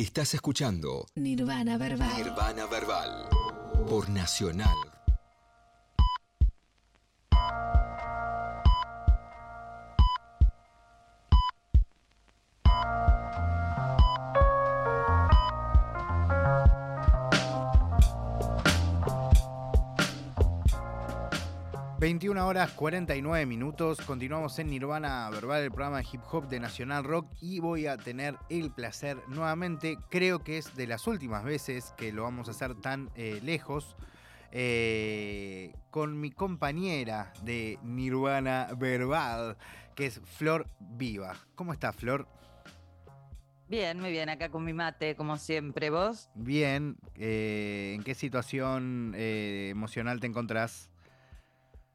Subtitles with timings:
[0.00, 2.16] Estás escuchando Nirvana Verbal.
[2.16, 3.28] Nirvana Verbal
[3.86, 4.74] por Nacional.
[22.00, 24.00] ...21 horas 49 minutos...
[24.00, 25.64] ...continuamos en Nirvana Verbal...
[25.64, 27.26] ...el programa de hip hop de Nacional Rock...
[27.42, 29.98] ...y voy a tener el placer nuevamente...
[30.08, 31.92] ...creo que es de las últimas veces...
[31.98, 33.96] ...que lo vamos a hacer tan eh, lejos...
[34.50, 39.58] eh, ...con mi compañera de Nirvana Verbal...
[39.94, 41.36] ...que es Flor Viva...
[41.54, 42.26] ¿Cómo está Flor?
[43.68, 45.90] Bien, muy bien, acá con mi mate, como siempre.
[45.90, 46.30] ¿Vos?
[46.34, 46.96] Bien...
[47.16, 50.89] eh, ¿En qué situación emocional te encontrás?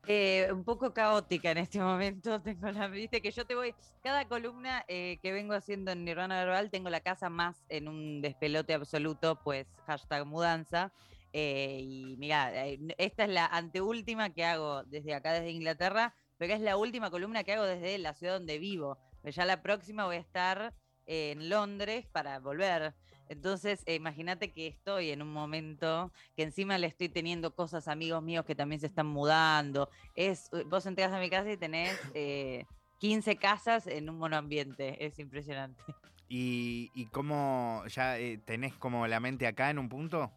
[0.08, 2.42] Eh, un poco caótica en este momento.
[2.44, 3.74] Tengo la, viste que yo te voy,
[4.04, 8.22] cada columna eh, que vengo haciendo en Nirvana Verbal, tengo la casa más en un
[8.22, 10.92] despelote absoluto, pues hashtag mudanza.
[11.34, 12.52] Eh, y mira,
[12.98, 17.44] esta es la anteúltima que hago desde acá, desde Inglaterra, pero es la última columna
[17.44, 18.98] que hago desde la ciudad donde vivo.
[19.24, 20.74] Ya la próxima voy a estar
[21.08, 22.94] en Londres para volver.
[23.30, 27.94] Entonces, eh, imagínate que estoy en un momento que encima le estoy teniendo cosas a
[27.94, 29.90] amigos míos que también se están mudando.
[30.16, 32.66] Es, eh, vos entras a mi casa y tenés eh,
[33.00, 35.06] 15 casas en un monoambiente.
[35.06, 35.82] Es impresionante.
[36.28, 40.32] ¿Y, y cómo ya eh, tenés como la mente acá en un punto?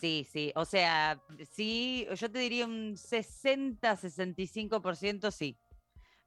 [0.00, 0.52] Sí, sí.
[0.54, 5.58] O sea, sí, yo te diría un 60-65% sí.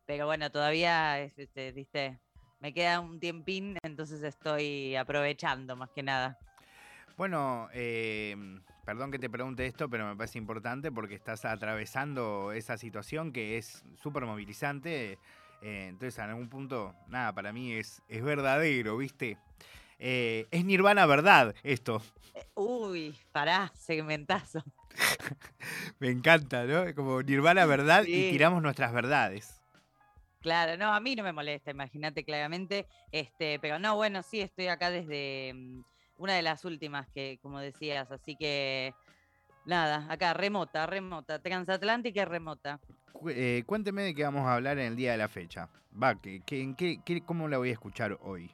[0.05, 2.17] Pero bueno, todavía, es, este, viste,
[2.59, 6.37] me queda un tiempín, entonces estoy aprovechando más que nada.
[7.17, 8.35] Bueno, eh,
[8.85, 13.57] perdón que te pregunte esto, pero me parece importante porque estás atravesando esa situación que
[13.57, 15.17] es súper movilizante.
[15.61, 19.37] eh, entonces, en algún punto, nada, para mí es, es verdadero, ¿viste?
[19.99, 22.01] Eh, es Nirvana verdad esto.
[22.35, 24.63] Eh, Uy, pará, segmentazo.
[25.99, 26.93] Me encanta, ¿no?
[26.93, 29.56] Como Nirvana verdad y tiramos nuestras verdades.
[30.41, 32.85] Claro, no, a mí no me molesta, imagínate claramente.
[33.11, 35.81] Este, pero no, bueno, sí, estoy acá desde mm,
[36.17, 38.93] una de las últimas que, como decías, así que
[39.65, 42.79] nada, acá remota, remota, transatlántica y remota.
[43.29, 45.69] Eh, cuénteme de qué vamos a hablar en el día de la fecha.
[46.01, 48.51] Va, ¿qué, qué- en qué, qué- ¿cómo la voy a escuchar hoy?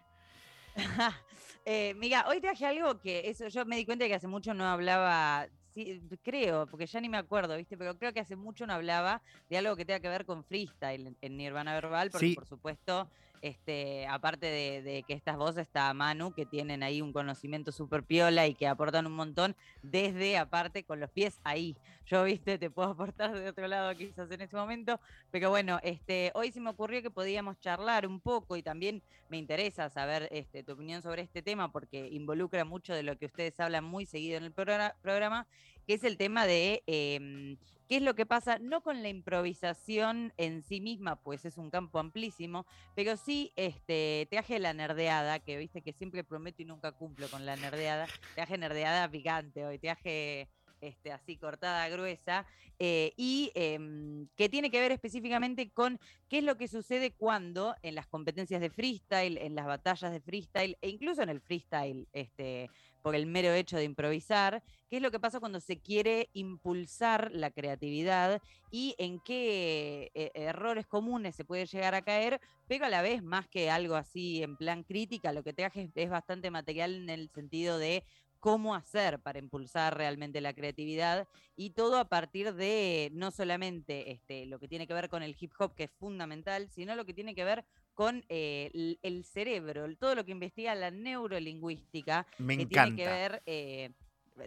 [1.65, 4.53] Eh, mira, hoy traje algo que eso yo me di cuenta de que hace mucho
[4.53, 7.77] no hablaba, sí, creo, porque ya ni me acuerdo, ¿viste?
[7.77, 11.15] Pero creo que hace mucho no hablaba de algo que tenga que ver con freestyle
[11.21, 12.35] en, Nirvana Verbal, porque Sí.
[12.35, 13.09] por supuesto,
[13.43, 18.47] este, aparte de, que estas voces está Manu, que tienen ahí un conocimiento súper piola
[18.47, 21.75] y que aportan un montón, desde aparte con los pies ahí.
[22.05, 24.97] Yo, viste, te puedo aportar de otro lado quizás en ese momento,
[25.29, 29.37] pero bueno, este, hoy se me ocurrió que podíamos charlar un poco y también me
[29.37, 33.59] interesa saber este, tu opinión sobre este tema porque involucra mucho de lo que ustedes
[33.59, 35.47] hablan muy seguido en el progra- programa,
[35.87, 37.57] que es el tema de em,
[37.87, 41.69] qué es lo que pasa, no con la improvisación en sí misma, pues es un
[41.69, 46.91] campo amplísimo, pero sí este, traje la nerdeada, que viste que siempre prometo y nunca
[46.91, 50.49] cumplo con la nerdeada, traje nerdeada picante hoy, traje
[50.83, 52.45] este, así cortada gruesa,
[52.79, 57.75] eh, y em, que tiene que ver específicamente con qué es lo que sucede cuando
[57.83, 62.07] en las competencias de freestyle, en las batallas de freestyle e incluso en el freestyle,
[62.11, 62.69] este,
[63.03, 67.29] por el mero hecho de improvisar, qué es lo que pasa cuando se quiere impulsar
[67.33, 68.41] la creatividad
[68.71, 73.21] y en qué eh, errores comunes se puede llegar a caer, pero a la vez
[73.21, 77.09] más que algo así en plan crítica, lo que traje es, es bastante material en
[77.09, 78.05] el sentido de
[78.43, 84.45] cómo hacer para impulsar realmente la creatividad y todo a partir de no solamente este,
[84.47, 87.13] lo que tiene que ver con el hip hop, que es fundamental, sino lo que
[87.13, 87.63] tiene que ver
[87.93, 92.81] con eh, el, el cerebro, todo lo que investiga la neurolingüística, Me que encanta.
[92.83, 93.91] tiene que ver, eh,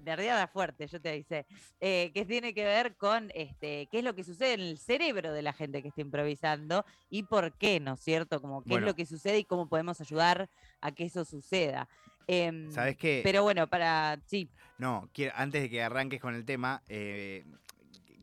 [0.02, 1.46] nerdeada fuerte, yo te dice,
[1.80, 5.32] eh, que tiene que ver con este, qué es lo que sucede en el cerebro
[5.32, 8.40] de la gente que está improvisando y por qué, ¿no es cierto?
[8.40, 8.86] Como qué Bueno.
[8.86, 11.88] es lo que sucede y cómo podemos ayudar a que eso suceda.
[12.26, 13.20] Em, ¿Sabes qué?
[13.22, 17.44] pero bueno, para, sí, No, quiero, antes de que arranques con el tema, eh,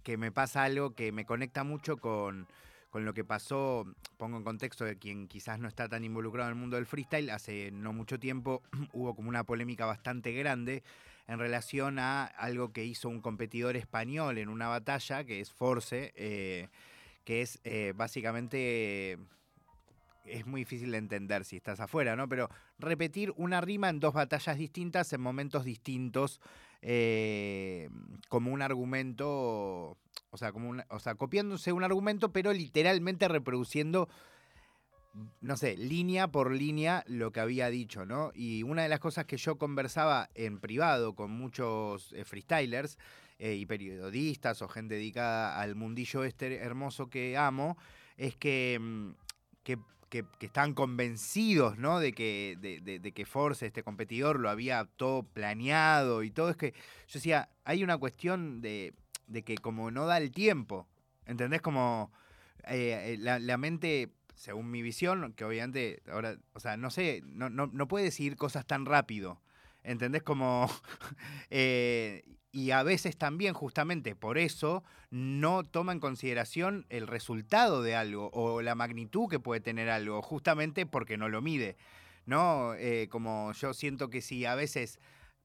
[0.04, 2.46] que me pasa algo que me conecta mucho con,
[2.94, 3.88] con lo que pasó,
[4.18, 7.32] pongo en contexto de quien quizás no está tan involucrado en el mundo del freestyle,
[7.32, 8.62] hace no mucho tiempo
[8.94, 10.84] hubo como una polémica bastante grande
[11.28, 16.14] en relación a algo que hizo un competidor español en una batalla, que es Force,
[16.16, 16.68] eh,
[17.26, 19.18] que es eh, básicamente...
[20.26, 22.30] Es muy difícil de entender si estás afuera, ¿no?
[22.30, 22.48] Pero
[22.80, 26.40] repetir una rima en dos batallas distintas en momentos distintos
[26.84, 27.90] eh,
[28.30, 29.98] como un argumento,
[30.30, 34.10] o sea, como o sea, copiándose un argumento, pero literalmente reproduciendo
[35.42, 38.32] no sé, línea por línea lo que había dicho, ¿no?
[38.34, 42.98] Y una de las cosas que yo conversaba en privado con muchos eh, freestylers
[43.38, 47.78] eh, y periodistas o gente dedicada al mundillo este hermoso que amo,
[48.18, 49.10] es que, mm,
[49.64, 49.78] que,
[50.14, 52.00] que- que están convencidos, ¿no?
[52.00, 56.50] De que, de que Force, este competidor, lo había todo planeado y todo.
[56.52, 56.74] Es que
[57.08, 58.94] yo decía, hay una cuestión de,
[59.26, 60.88] de que como no da el tiempo,
[61.26, 61.62] ¿entendés?
[61.62, 62.12] Como
[62.68, 67.24] eh, eh, la, la mente, según mi visión, que obviamente ahora, o sea, no sé,
[67.26, 69.42] no, no, no puede decidir cosas tan rápido.
[69.84, 70.22] ¿Entendés?
[70.22, 70.70] Como.
[71.50, 72.24] eh,
[72.54, 78.30] y a veces también, justamente por eso, no toma en consideración el resultado de algo
[78.32, 81.76] o la magnitud que puede tener algo, justamente porque no lo mide.
[82.26, 82.76] ¿No?
[82.76, 85.00] Eh, como yo siento que si a veces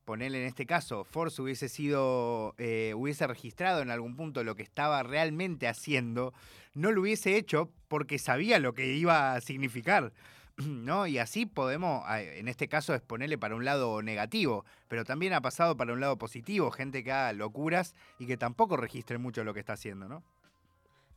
[0.05, 4.63] ponerle en este caso, Force hubiese sido, eh, hubiese registrado en algún punto lo que
[4.63, 6.35] estaba realmente haciendo,
[6.75, 10.13] no lo hubiese hecho porque sabía lo que iba a significar.
[10.67, 11.07] ¿No?
[11.07, 15.77] Y así podemos, en este caso, exponerle para un lado negativo, pero también ha pasado
[15.77, 19.61] para un lado positivo, gente que haga locuras y que tampoco registre mucho lo que
[19.61, 20.23] está haciendo, ¿no?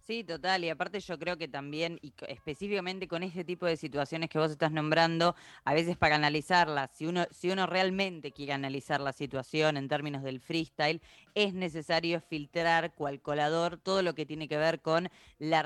[0.03, 0.63] Sí, total.
[0.63, 4.49] Y aparte yo creo que también, y específicamente con este tipo de situaciones que vos
[4.49, 9.77] estás nombrando, a veces para analizarlas, si uno, si uno realmente quiere analizar la situación
[9.77, 11.01] en términos del freestyle,
[11.35, 15.07] es necesario filtrar cual colador todo lo que tiene que ver con
[15.37, 15.61] la,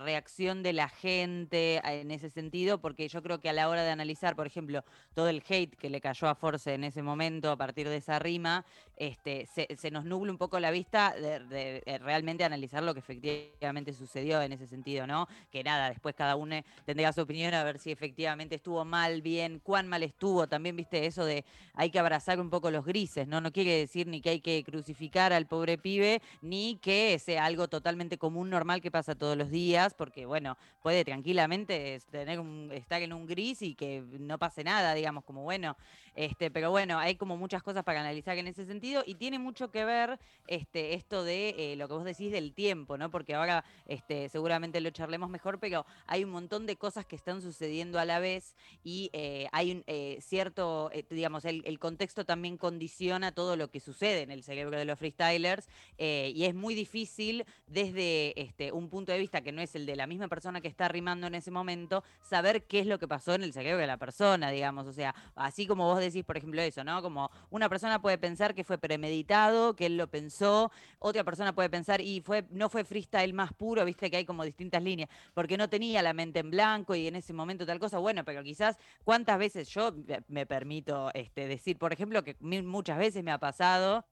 [0.00, 3.84] reacción de la gente a- en ese sentido, porque yo creo que a la hora
[3.84, 4.84] de analizar, por ejemplo,
[5.14, 8.18] todo el hate que le cayó a Force en ese momento a partir de esa
[8.18, 8.64] rima,
[8.96, 13.75] este, se, se nos nubla un poco la vista de, realmente analizar lo que efectivamente
[13.84, 15.28] sucedió en ese sentido, ¿no?
[15.50, 19.60] Que nada, después cada uno tendría su opinión a ver si efectivamente estuvo mal, bien,
[19.62, 20.46] cuán mal estuvo.
[20.46, 21.44] También viste eso de
[21.74, 23.40] hay que abrazar un poco los grises, ¿no?
[23.40, 27.68] No quiere decir ni que hay que crucificar al pobre pibe, ni que sea algo
[27.68, 33.02] totalmente común, normal que pasa todos los días, porque bueno, puede tranquilamente tener un, estar
[33.02, 35.76] en un gris y que no pase nada, digamos, como bueno,
[36.16, 39.70] este, pero bueno, hay como muchas cosas para analizar en ese sentido y tiene mucho
[39.70, 43.10] que ver este, esto de eh, lo que vos decís del tiempo, ¿no?
[43.10, 47.42] Porque ahora este, seguramente lo charlemos mejor, pero hay un montón de cosas que están
[47.42, 53.32] sucediendo a la vez y eh, hay un eh, cierto, digamos, el, contexto también condiciona
[53.32, 55.68] todo lo que sucede en el cerebro de los freestylers
[55.98, 58.34] y es muy difícil desde
[58.72, 61.26] un punto de vista que no es el de la misma persona que está rimando
[61.26, 64.50] en ese momento, saber qué es lo que pasó en el cerebro de la persona,
[64.50, 64.86] digamos.
[64.86, 67.02] O sea, así como vos decís, por ejemplo, eso, ¿no?
[67.02, 71.70] Como una persona puede pensar que fue premeditado, que él lo pensó, otra persona puede
[71.70, 75.56] pensar, y fue, no fue freestyle más puro, viste que hay como distintas líneas, porque
[75.56, 78.76] no tenía la mente en blanco y en ese momento tal cosa, bueno, pero quizás
[79.04, 79.92] cuántas veces yo
[80.28, 84.04] me- permito este, decir, por ejemplo, que muchas veces me ha pasado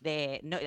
[0.00, 0.58] de no,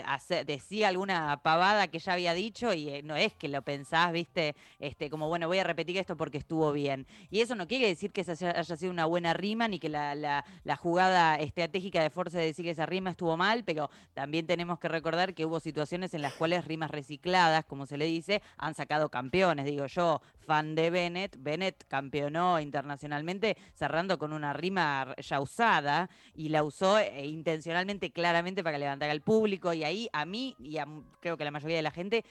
[0.45, 4.56] decía alguna pavada que ya había dicho y eh, no es que lo pensás, viste,
[4.80, 7.07] este, como bueno, voy a repetir esto porque estuvo bien.
[7.30, 10.15] Y eso no quiere decir que esa haya, sido una buena rima ni que la,
[10.15, 10.44] la-
[10.77, 14.88] jugada estratégica de Force de decir que esa rima estuvo mal, pero también tenemos que
[14.89, 19.09] recordar que hubo situaciones en las cuales rimas recicladas, como se le dice, han sacado
[19.09, 19.65] campeones.
[19.65, 26.50] Digo yo, fan de Bennett, Bennett campeonó internacionalmente cerrando con una rima ya usada y
[26.50, 29.73] la usó eh, intencionalmente, claramente para levantar al público.
[29.73, 30.87] Y ahí a mí y a
[31.19, 32.23] creo que a la mayoría de la gente,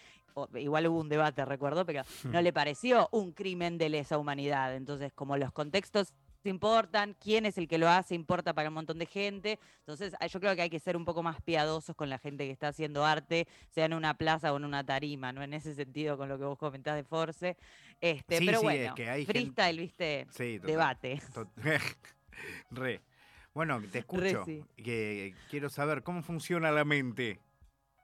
[0.54, 4.74] igual hubo un debate, recuerdo, pero no le pareció un crimen de lesa humanidad.
[4.76, 6.12] Entonces, como los contextos
[6.44, 9.60] importan, quién es el que lo hace importa para un montón de gente.
[9.78, 12.44] Entonces, ah, yo creo que hay que ser un poco más piadosos con la gente
[12.46, 15.44] que está haciendo arte, sea en una plaza o en una tarima, ¿no?
[15.44, 17.56] En ese sentido, con lo que vos comentás de Force.
[18.00, 20.26] Este, Sí, pero sí, es bueno, que hay gente- freestyle, ¿viste?
[20.30, 20.66] Sí, total.
[20.72, 21.22] Debate.
[22.72, 23.00] Re.
[23.54, 24.44] Bueno, te escucho.
[24.76, 27.38] Que quiero saber cómo funciona la mente.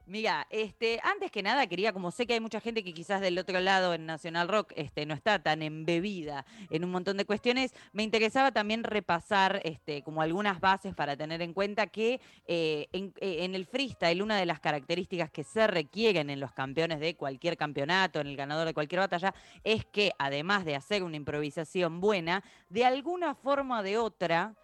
[0.09, 3.37] Mira, este, antes que nada quería, como sé que hay mucha gente que quizás del
[3.37, 7.75] otro lado en Nacional Rock este, no está tan embebida en un montón de cuestiones,
[7.93, 13.13] me interesaba también repasar este, como algunas bases para tener en cuenta que eh, en,
[13.21, 17.15] eh, en el freestyle una de las características que se requieren en los campeones de
[17.15, 22.01] cualquier campeonato, en el ganador de cualquier batalla, es que además de hacer una improvisación
[22.01, 24.55] buena, de alguna forma o de otra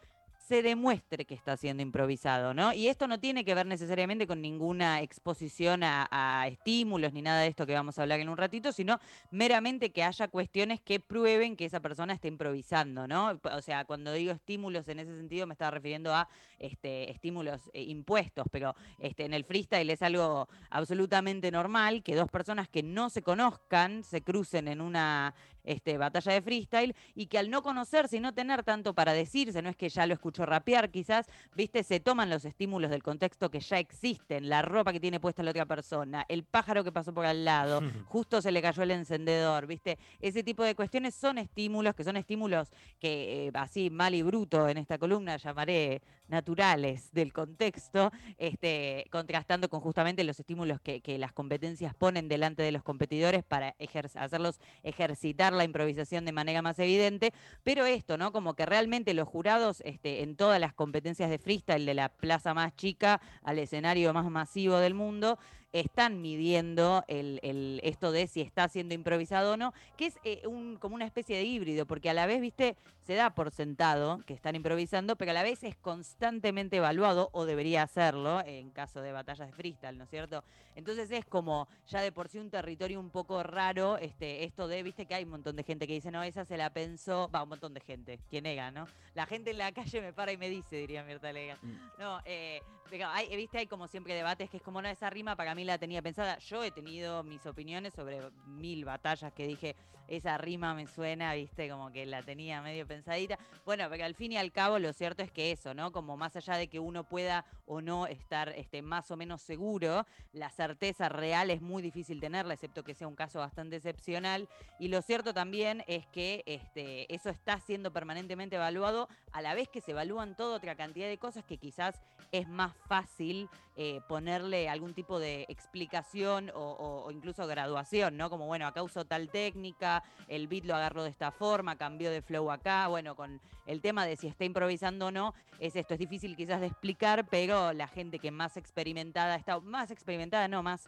[0.48, 2.72] se demuestre que está siendo improvisado, ¿no?
[2.72, 7.48] Y esto no tiene que ver necesariamente con ninguna exposición a, estímulos ni nada de
[7.48, 9.00] esto que vamos a hablar en un ratito, sino
[9.32, 13.40] meramente que haya cuestiones que prueben que esa persona está improvisando, ¿no?
[13.44, 17.82] O sea, cuando digo estímulos en ese sentido me estaba refiriendo a este, estímulos eh,
[17.82, 23.10] impuestos, pero este, en el freestyle es algo absolutamente normal que dos personas que no
[23.10, 25.34] se conozcan se crucen en una
[25.65, 29.62] este, batalla de freestyle y que al no conocerse y no tener tanto para decirse,
[29.62, 33.50] no es que ya lo escuchó rapear quizás, viste, se toman los estímulos del contexto
[33.50, 37.13] que ya existen, la ropa que tiene puesta la otra persona, el pájaro que pasó
[37.13, 41.38] por al lado, justo se le cayó el encendedor, viste, ese tipo de cuestiones son
[41.38, 42.69] estímulos, que son estímulos
[43.00, 49.69] que eh, así mal y bruto en esta columna llamaré naturales del contexto, este, contrastando
[49.69, 53.75] con justamente los estímulos que, las competencias ponen delante de los competidores para
[54.15, 57.34] hacerlos ejercitar la improvisación de manera más evidente,
[57.64, 58.32] pero esto, ¿no?
[58.32, 62.54] Como que realmente los jurados este, en todas las competencias de freestyle, de la plaza
[62.54, 65.38] más chica al escenario más masivo del mundo,
[65.79, 70.77] están midiendo el, esto de si está siendo improvisado o no, que es eh, un,
[70.77, 74.34] como una especie de híbrido, porque a la vez, viste, se da por sentado que
[74.34, 79.12] están improvisando, pero a la vez es constantemente evaluado, o debería hacerlo, en caso de
[79.12, 80.44] batallas de freestyle, ¿no es cierto?
[80.75, 84.82] Entonces es como ya de por sí un territorio un poco raro, este, esto de,
[84.82, 87.44] viste, que hay un montón de gente que dice, no, esa se la pensó, va,
[87.44, 88.88] un montón de gente, quien ega, ¿no?
[89.13, 91.58] La gente en la calle me para y me dice, diría Mirta Lega.
[91.62, 92.00] Mm.
[92.00, 92.62] No, eh,
[93.08, 95.77] hay, viste, hay como siempre debates que es como, no, esa rima para mí la
[95.77, 96.38] tenía pensada.
[96.39, 99.75] Yo he tenido mis opiniones sobre mil batallas que dije,
[100.07, 103.39] esa rima me suena, viste, como que la tenía medio pensadita.
[103.65, 105.91] Bueno, porque al fin y al cabo lo cierto es que eso, ¿no?
[105.91, 110.05] Como más allá de que uno pueda o no estar este, más o menos seguro,
[110.34, 114.48] la certeza real es muy difícil tenerla, excepto que sea un caso bastante excepcional.
[114.79, 119.68] Y lo cierto también es que este, eso está siendo permanentemente evaluado, a la vez
[119.68, 122.01] que se evalúan toda otra cantidad de cosas que quizás
[122.32, 128.30] es más fácil eh, ponerle algún tipo de explicación o, incluso graduación, ¿no?
[128.30, 132.22] Como, bueno, acá uso tal técnica, el beat lo agarró de esta forma, cambió de
[132.22, 136.00] flow acá, bueno, con el tema de si está improvisando o no, es esto, es
[136.00, 140.88] difícil quizás de explicar, pero la gente que más experimentada está, más experimentada, no, más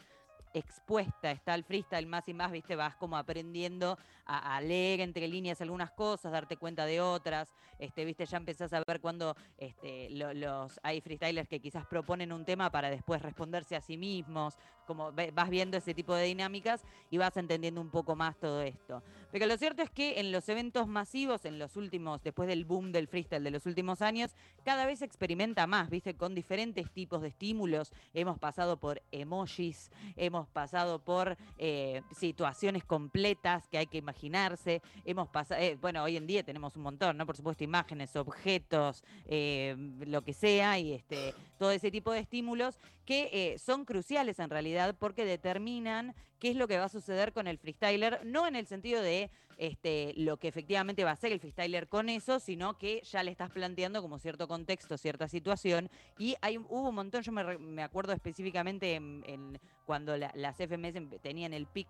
[0.57, 5.61] expuesta está al freestyle más y más, viste, vas como aprendiendo a, leer entre líneas
[5.61, 10.79] algunas cosas, darte cuenta de otras, este, viste, ya empezás a ver cuando este, los,
[10.83, 15.49] hay freestylers que quizás proponen un tema para después responderse a sí mismos, como vas
[15.49, 19.03] viendo ese tipo de dinámicas y vas entendiendo un poco más todo esto.
[19.31, 22.91] Pero lo cierto es que en los eventos masivos, en los últimos, después del boom
[22.91, 27.21] del freestyle de los últimos años, cada vez se experimenta más, viste, con diferentes tipos
[27.21, 27.91] de estímulos.
[28.13, 35.27] Hemos pasado por emojis, hemos pasado por eh, situaciones completas que hay que imaginarse, hemos
[35.27, 37.25] pasado, eh, bueno, hoy en día tenemos un montón, ¿no?
[37.25, 39.75] Por supuesto, imágenes, objetos, eh,
[40.05, 44.76] lo que sea, y este, todo ese tipo de estímulos que son cruciales en realidad
[44.97, 48.67] porque determinan qué es lo que va a suceder con el freestyler, no en el
[48.67, 53.01] sentido de este, lo que efectivamente va a hacer el freestyler con eso, sino que
[53.03, 55.89] ya le estás planteando como cierto contexto, cierta situación.
[56.17, 61.65] Y hay, hubo un montón, yo me, acuerdo específicamente en, cuando las FMS tenían el
[61.65, 61.87] pic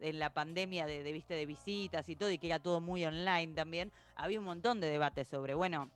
[0.00, 3.52] en la pandemia de, de, de visitas y todo, y que era todo muy online
[3.54, 5.90] también, había un montón de debates sobre, bueno,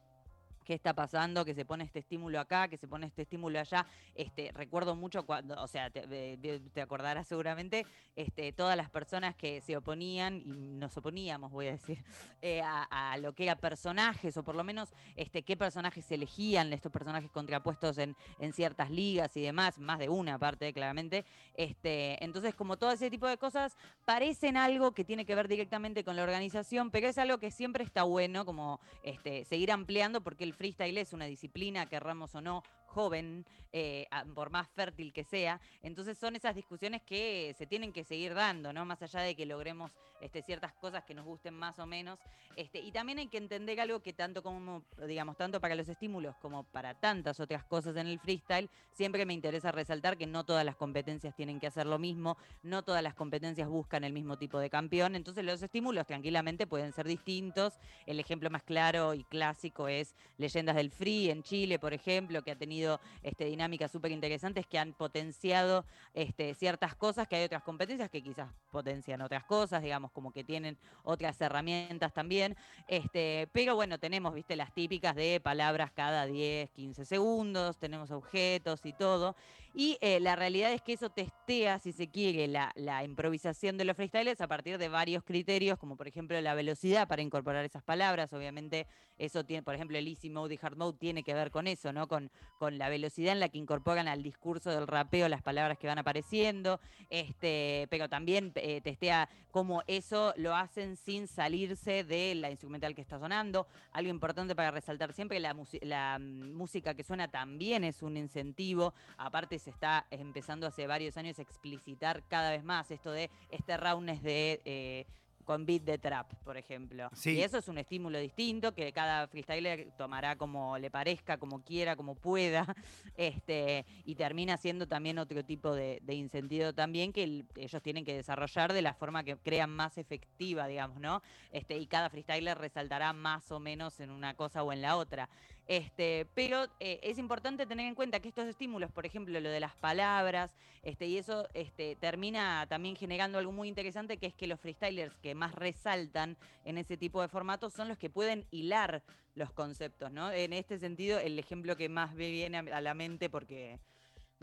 [0.64, 3.87] qué está pasando, que se pone este estímulo acá, que se pone este estímulo allá.
[4.14, 9.76] Este, recuerdo mucho cuando, o sea, te, acordarás seguramente, este, todas las personas que se
[9.76, 12.04] oponían, y nos oponíamos, voy a decir,
[12.42, 16.73] eh, a, lo que era personajes, o por lo menos este, qué personajes se elegían,
[16.73, 21.25] estos personajes contrapuestos en, en ciertas ligas y demás, más de una parte, claramente.
[21.54, 26.04] Este, entonces, como todo ese tipo de cosas, parecen algo que tiene que ver directamente
[26.04, 30.44] con la organización, pero es algo que siempre está bueno, como este, seguir ampliando, porque
[30.44, 32.62] el freestyle es una disciplina, querramos o no,
[32.94, 35.60] joven, eh, por más fértil que sea.
[35.82, 38.84] Entonces son esas discusiones que se tienen que seguir dando, ¿no?
[38.84, 42.20] Más allá de que logremos este, ciertas cosas que nos gusten más o menos.
[42.56, 46.36] Este, y también hay que entender algo que tanto como, digamos, tanto para los estímulos
[46.36, 50.64] como para tantas otras cosas en el freestyle, siempre me interesa resaltar que no todas
[50.64, 54.60] las competencias tienen que hacer lo mismo, no todas las competencias buscan el mismo tipo
[54.60, 55.16] de campeón.
[55.16, 57.74] Entonces los estímulos tranquilamente pueden ser distintos.
[58.06, 62.52] El ejemplo más claro y clásico es Leyendas del Free en Chile, por ejemplo, que
[62.52, 62.84] ha tenido
[63.23, 68.23] este, dinámicas súper interesantes que han potenciado este, ciertas cosas, que hay otras competencias que
[68.23, 72.57] quizás potencian otras cosas, digamos, como que tienen otras herramientas también.
[72.88, 78.85] Este, pero bueno, tenemos, viste, las típicas de palabras cada 10, 15 segundos, tenemos objetos
[78.85, 79.37] y todo.
[79.76, 82.73] Y eh, la realidad es que eso testea, si se quiere, la,
[83.04, 87.23] improvisación de los freestyles a partir de varios criterios, como por ejemplo la velocidad para
[87.23, 88.33] incorporar esas palabras.
[88.33, 88.87] Obviamente,
[89.19, 91.93] eso tiene, por ejemplo, el easy mode y hard mode tiene que ver con eso,
[91.93, 92.07] ¿no?
[92.07, 95.88] Con, con la velocidad en la que incorporan al discurso del rapeo las palabras que
[95.88, 96.78] van apareciendo.
[97.11, 103.00] Este, pero también eh, testea cómo eso lo hacen sin salirse de la instrumental que
[103.00, 103.66] está sonando.
[103.90, 108.95] Algo importante para resaltar siempre, la, la mm, música que suena también es un incentivo.
[109.16, 113.76] Aparte, se está empezando hace varios años a explicitar cada vez más esto de este
[113.76, 114.61] roundness de...
[114.64, 115.06] Eh,
[115.44, 117.11] con beat de trap, por ejemplo.
[117.12, 117.33] Sí.
[117.33, 121.97] Y eso es un estímulo distinto que cada freestyler tomará como le parezca, como quiera,
[121.97, 122.64] como pueda,
[123.18, 128.06] este, y termina siendo también otro tipo de, de incentivo también que el- ellos tienen
[128.06, 131.23] que desarrollar de la forma que crean más efectiva, digamos, ¿no?
[131.52, 135.28] Este, y cada freestyler resaltará más o menos en una cosa o en la otra.
[135.66, 139.61] Este, pero eh, es importante tener en cuenta que estos estímulos, por ejemplo, lo de
[139.61, 144.47] las palabras, este, y eso este, termina también generando algo muy interesante, que es que
[144.47, 149.02] los freestylers que más resaltan en ese tipo de formatos son los que pueden hilar
[149.35, 150.30] los conceptos, ¿no?
[150.30, 153.80] En este sentido, el ejemplo que más me viene a la mente, porque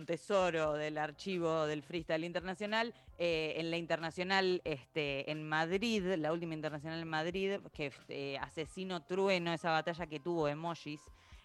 [0.05, 6.53] tesoro del archivo del freestyle internacional, eh, en la internacional este, en Madrid, la última
[6.53, 11.01] internacional en Madrid, que eh, Asesino Trueno, esa batalla que tuvo emojis,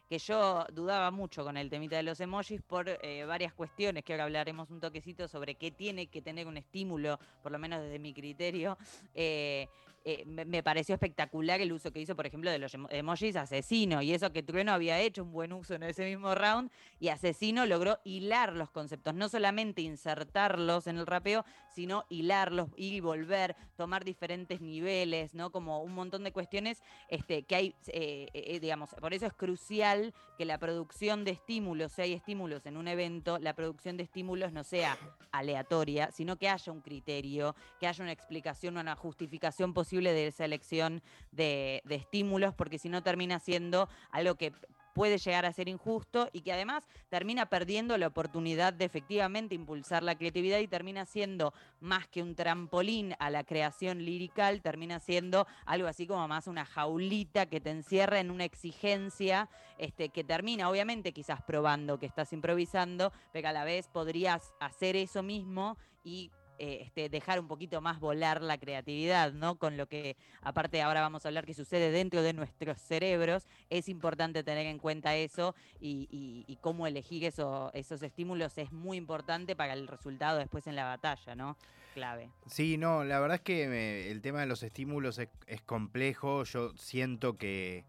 [0.09, 4.13] que yo dudaba mucho con el temita de los emojis por eh, varias cuestiones, que
[4.13, 7.99] ahora hablaremos un toquecito sobre qué tiene que tener un estímulo, por lo menos desde
[7.99, 8.79] mi criterio.
[9.15, 9.69] eh,
[10.09, 13.35] eh, me, me pareció espectacular el uso que hizo, por ejemplo, de los emo- emojis
[13.35, 16.71] asesino, y eso que Trueno había hecho un buen uso en ese mismo round,
[17.01, 21.45] y Asesino logró hilar los conceptos, no solamente insertarlos en el rapeo,
[21.77, 25.51] sino hilarlos, ir y volver, tomar diferentes niveles, ¿no?
[25.53, 30.15] Como un montón de cuestiones este, que hay, eh, eh, digamos, por eso es crucial
[30.39, 34.53] que la producción de estímulos, si hay estímulos en un evento, la producción de estímulos
[34.53, 34.97] no sea
[35.33, 40.47] aleatoria, sino que haya un criterio, que haya una explicación, una justificación posible de esa
[40.47, 44.55] elección de, de estímulos, porque si no termina siendo algo que
[44.97, 50.03] puede llegar a ser injusto y que además termina perdiendo la oportunidad de efectivamente impulsar
[50.03, 55.47] la creatividad y termina siendo más que un trampolín a la creación lirical, termina siendo
[55.67, 60.71] algo así como más una jaulita que te encierra en una exigencia este, que termina
[60.71, 66.31] obviamente quizás probando que estás improvisando, pero a la vez podrías hacer eso mismo y
[66.59, 69.57] eh, este, dejar un poquito más volar la creatividad, ¿no?
[69.57, 73.89] Con lo que, aparte ahora vamos a hablar que sucede dentro de nuestros cerebros, es
[73.89, 79.75] importante tener en cuenta eso y, cómo elegir eso- esos estímulos es muy importante para
[79.75, 81.57] el resultado después en la batalla, ¿no?
[81.95, 82.31] Clave.
[82.47, 85.29] Sí, no, la verdad es que el tema de los estímulos es,
[85.63, 86.45] complejo.
[86.45, 87.85] Yo siento que,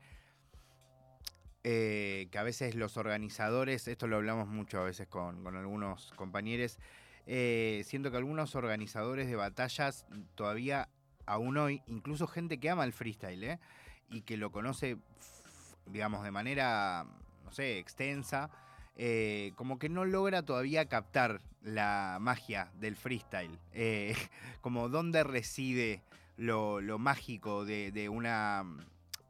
[1.63, 6.79] eh, que a veces los organizadores, esto lo hablamos mucho a veces con algunos compañeros,
[7.29, 10.87] eh, siento que algunos organizadores de batallas todavía,
[11.25, 13.59] aún hoy, incluso gente que ama el freestyle, ¿eh?
[14.09, 14.97] y que lo conoce,
[15.87, 17.05] digamos, de manera,
[17.43, 18.49] no sé, extensa,
[18.95, 23.59] eh, como que no logra todavía captar la magia del freestyle.
[24.61, 26.01] Como dónde reside
[26.37, 28.63] lo, mágico de, una,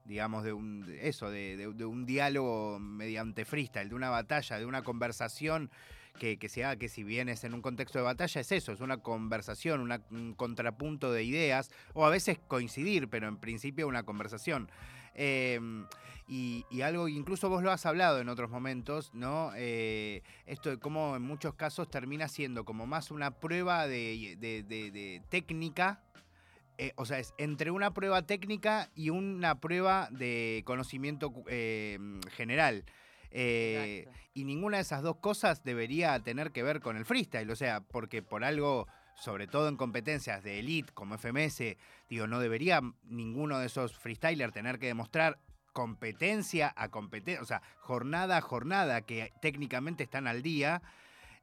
[0.05, 5.71] digamos, de un, eso, de un diálogo mediante freestyle, de una batalla, de una conversación
[6.19, 8.71] que, que se haga, que si bien es en un contexto de batalla, es eso,
[8.71, 13.87] es una conversación, una- un contrapunto de ideas, o a veces coincidir, pero en principio
[13.87, 14.69] una conversación.
[15.15, 15.59] Eh,
[16.27, 19.51] y, y algo, incluso vos lo has hablado en otros momentos, ¿no?
[19.55, 26.01] Eh, esto de cómo en muchos casos termina siendo como más una prueba de, técnica.
[26.77, 31.97] eh, o sea, es entre una prueba técnica y una prueba de conocimiento eh,
[32.31, 32.83] general.
[33.31, 37.49] Eh, y ninguna de esas dos cosas debería tener que ver con el freestyle.
[37.49, 41.75] O sea, porque por algo, sobre todo en competencias de elite como FMS,
[42.09, 45.39] digo, no debería ninguno de esos freestylers tener que demostrar
[45.73, 50.81] competencia a competencia, o sea, jornada a jornada que técnicamente están al día,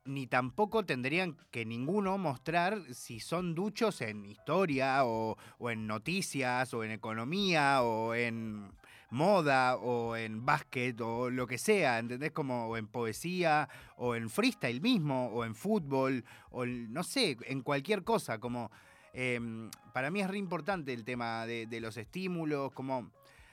[0.05, 6.85] ni tampoco tendrían que ninguno mostrar si son duchos en historia o, en noticias o
[6.85, 8.71] en economía o en
[9.11, 12.33] moda o en básquet o lo que sea, ¿entendés?
[12.33, 17.63] Como o en poesía o en freestyle mismo o en fútbol o no sé, en
[17.63, 18.71] cualquier cosa, como
[19.13, 23.11] em, para mí es re importante el tema de, los estímulos, como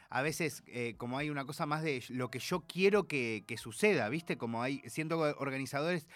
[0.09, 3.57] a veces eh, como hay una cosa más de lo que yo quiero que, que
[3.57, 4.37] suceda, ¿viste?
[4.37, 6.07] Como hay, siento organizadores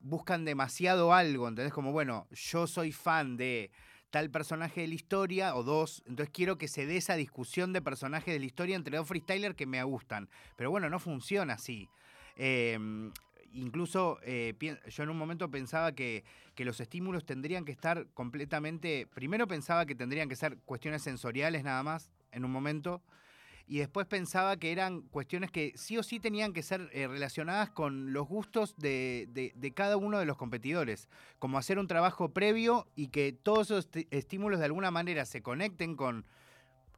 [0.00, 1.72] buscan demasiado algo, ¿entendés?
[1.72, 3.70] Como, bueno, yo soy fan de
[4.10, 7.82] tal personaje de la historia o dos, entonces quiero que se dé esa discusión de
[7.82, 10.28] personajes de la historia entre dos freestylers que me gustan.
[10.56, 11.88] Pero bueno, no funciona así.
[12.36, 12.78] Eh,
[13.52, 14.54] incluso eh,
[14.88, 19.86] yo en un momento pensaba que, que los estímulos tendrían que estar completamente, primero pensaba
[19.86, 23.02] que tendrían que ser cuestiones sensoriales nada más, en un momento,
[23.66, 27.70] y después pensaba que eran cuestiones que sí o sí tenían que ser eh, relacionadas
[27.70, 32.86] con los gustos de, de- cada uno de los competidores, como hacer un trabajo previo
[32.94, 36.24] y que todos esos estímulos de alguna manera se conecten con,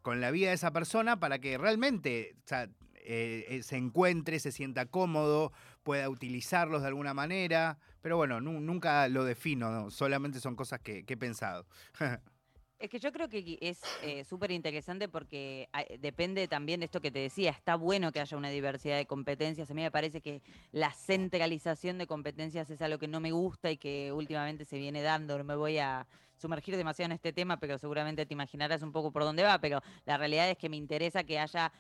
[0.03, 4.87] con la vida de esa persona para que realmente eh, eh, se encuentre, se sienta
[4.87, 5.53] cómodo,
[5.83, 7.79] pueda utilizarlos de alguna manera.
[8.03, 9.91] Pero bueno, nu- nunca lo defino, ¿no?
[9.91, 11.67] solamente son cosas que he pensado.
[12.79, 17.01] Es que yo creo que es eh, súper interesante porque ah, depende también de esto
[17.01, 17.51] que te decía.
[17.51, 19.69] Está bueno que haya una diversidad de competencias.
[19.69, 23.73] A mí me parece que la centralización de competencias es algo que no me gusta
[23.73, 25.37] y que últimamente se viene dando.
[25.39, 29.11] No me voy a sumergir demasiado en este tema, pero seguramente te imaginarás un poco
[29.11, 31.73] por dónde va, pero la realidad es que me interesa que haya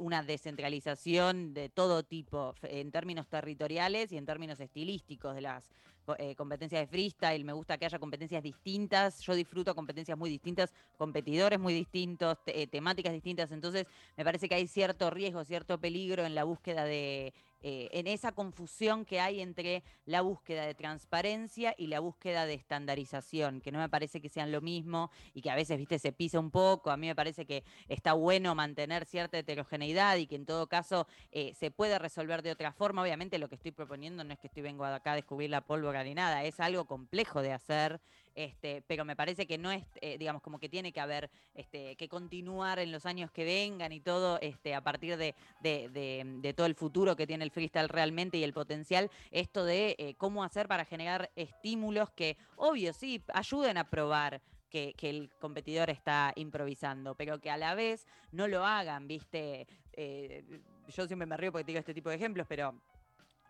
[0.00, 5.70] una descentralización de todo tipo, en términos territoriales y en términos estilísticos de las
[6.18, 10.72] eh, competencias de freestyle, me gusta que haya competencias distintas, yo disfruto competencias muy distintas,
[10.96, 16.24] competidores muy distintos, eh, temáticas distintas, entonces me parece que hay cierto riesgo, cierto peligro
[16.24, 21.74] en la búsqueda de eh, en esa confusión que hay entre la búsqueda de transparencia
[21.76, 25.50] y la búsqueda de estandarización, que no me parece que sean lo mismo y que
[25.50, 26.90] a veces, viste, se pisa un poco.
[26.90, 31.06] A mí me parece que está bueno mantener cierta heterogeneidad y que en todo caso
[31.32, 33.02] eh, se puede resolver de otra forma.
[33.02, 36.02] Obviamente lo que estoy proponiendo no es que estoy vengo acá a descubrir la pólvora
[36.04, 38.00] ni nada, es algo complejo de hacer.
[38.40, 41.94] Este, pero me parece que no es, eh, digamos, como que tiene que haber, este,
[41.96, 45.34] que continuar en los años que vengan y todo, este, a partir de,
[46.56, 50.42] todo el futuro que tiene el freestyle realmente y el potencial, esto de eh, cómo
[50.42, 54.40] hacer para generar estímulos que, obvio, sí, ayuden a probar.
[54.70, 59.66] Que, el competidor está improvisando, pero que a la vez no lo hagan, ¿viste?
[59.92, 60.44] Eh,
[60.86, 62.80] yo siempre me río porque te digo este tipo de ejemplos, pero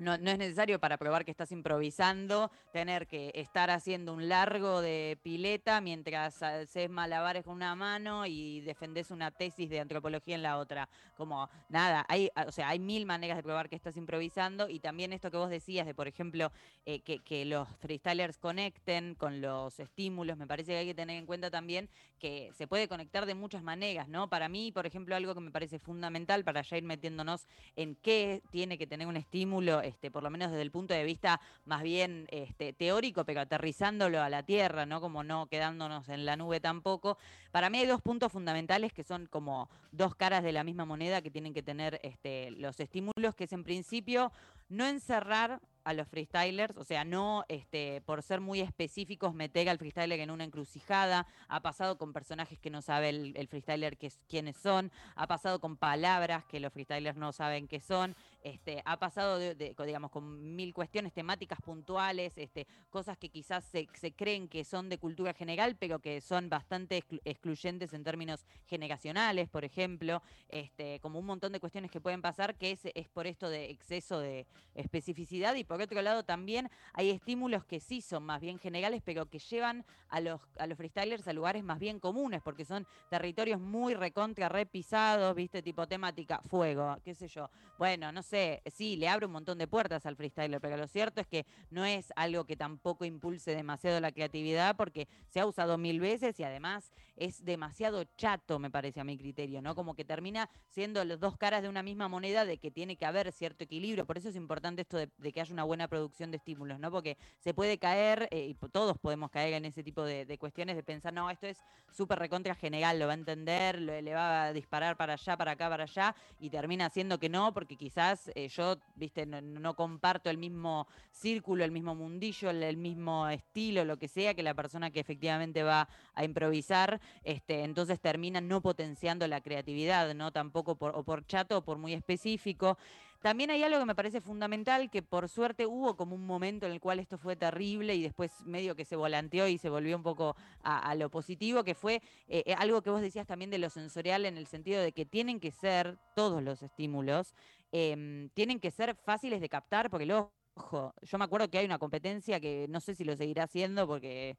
[0.00, 5.18] no, es necesario para probar que estás improvisando tener que estar haciendo un largo de
[5.22, 10.58] pileta mientras haces malabares con una mano y defendés una tesis de antropología en la
[10.58, 10.88] otra.
[11.16, 15.12] Como nada, hay, o sea, hay mil maneras de probar que estás improvisando y también
[15.12, 16.50] esto que vos decías de, por ejemplo,
[16.86, 21.18] eh, que, que, los freestylers conecten con los estímulos, me parece que hay que tener
[21.18, 24.28] en cuenta también que se puede conectar de muchas maneras, ¿no?
[24.28, 28.42] Para mí, por ejemplo, algo que me parece fundamental para ya ir metiéndonos en qué
[28.50, 31.82] tiene que tener un estímulo este, por lo menos desde el punto de vista más
[31.82, 35.00] bien este, teórico, pero aterrizándolo a la tierra, ¿no?
[35.00, 37.18] Como no quedándonos en la nube tampoco.
[37.50, 41.20] Para mí hay dos puntos fundamentales que son como dos caras de la misma moneda
[41.20, 44.32] que tienen que tener este, los estímulos, que es en principio
[44.68, 49.78] no encerrar a los freestylers, o sea, no este, por ser muy específicos meter al
[49.78, 53.98] freestyler en una encrucijada, ha pasado con personajes que no sabe el, freestyler
[54.28, 58.98] quiénes son, ha pasado con palabras que los freestylers no saben qué son, este, ha
[58.98, 64.88] pasado, digamos, con mil cuestiones temáticas puntuales, este, cosas que quizás se, creen que son
[64.88, 71.18] de cultura general, pero que son bastante excluyentes en términos generacionales, por ejemplo, este, como
[71.18, 74.46] un montón de cuestiones que pueden pasar, que es, es por esto de exceso de
[74.74, 79.30] especificidad y por otro lado también hay estímulos que sí son más bien generales, pero
[79.30, 83.58] que llevan a los, a los freestylers a lugares más bien comunes, porque son territorios
[83.58, 87.48] muy recontra repisados, viste, tipo temática, fuego, qué sé yo.
[87.78, 91.22] Bueno, no sé, sí, le abre un montón de puertas al freestyler, pero lo cierto
[91.22, 95.78] es que no es algo que tampoco impulse demasiado la creatividad, porque se ha usado
[95.78, 99.74] mil veces y además es demasiado chato, me parece a mi criterio, ¿no?
[99.74, 103.06] Como que termina siendo las dos caras de una misma moneda de que tiene que
[103.06, 104.06] haber cierto equilibrio.
[104.06, 106.90] Por eso es importante esto de que haya una buena producción de estímulos, ¿no?
[106.90, 110.82] Porque se puede caer, eh, y todos podemos caer en ese tipo de, cuestiones de
[110.82, 111.58] pensar, no, esto es
[111.90, 115.68] súper recontra general, lo va a entender, le va a disparar para allá, para acá,
[115.68, 120.38] para allá, y termina siendo que no, porque quizás eh, yo, viste, no, comparto el
[120.38, 125.00] mismo círculo, el mismo mundillo, el, mismo estilo, lo que sea, que la persona que
[125.00, 130.32] efectivamente va a improvisar, este, entonces termina no potenciando la creatividad, ¿no?
[130.32, 132.76] Tampoco por, o por chato o por muy específico.
[133.20, 136.72] También hay algo que me parece fundamental, que por suerte hubo como un momento en
[136.72, 140.02] el cual esto fue terrible y después medio que se volanteó y se volvió un
[140.02, 141.96] poco a, lo positivo, que fue
[142.28, 145.04] eh, eh, algo que vos decías también de lo sensorial en el sentido de que
[145.04, 147.34] tienen que ser todos los estímulos,
[147.72, 151.66] em, tienen que ser fáciles de captar porque el ojo, yo me acuerdo que hay
[151.66, 154.38] una competencia que no sé si lo seguirá haciendo porque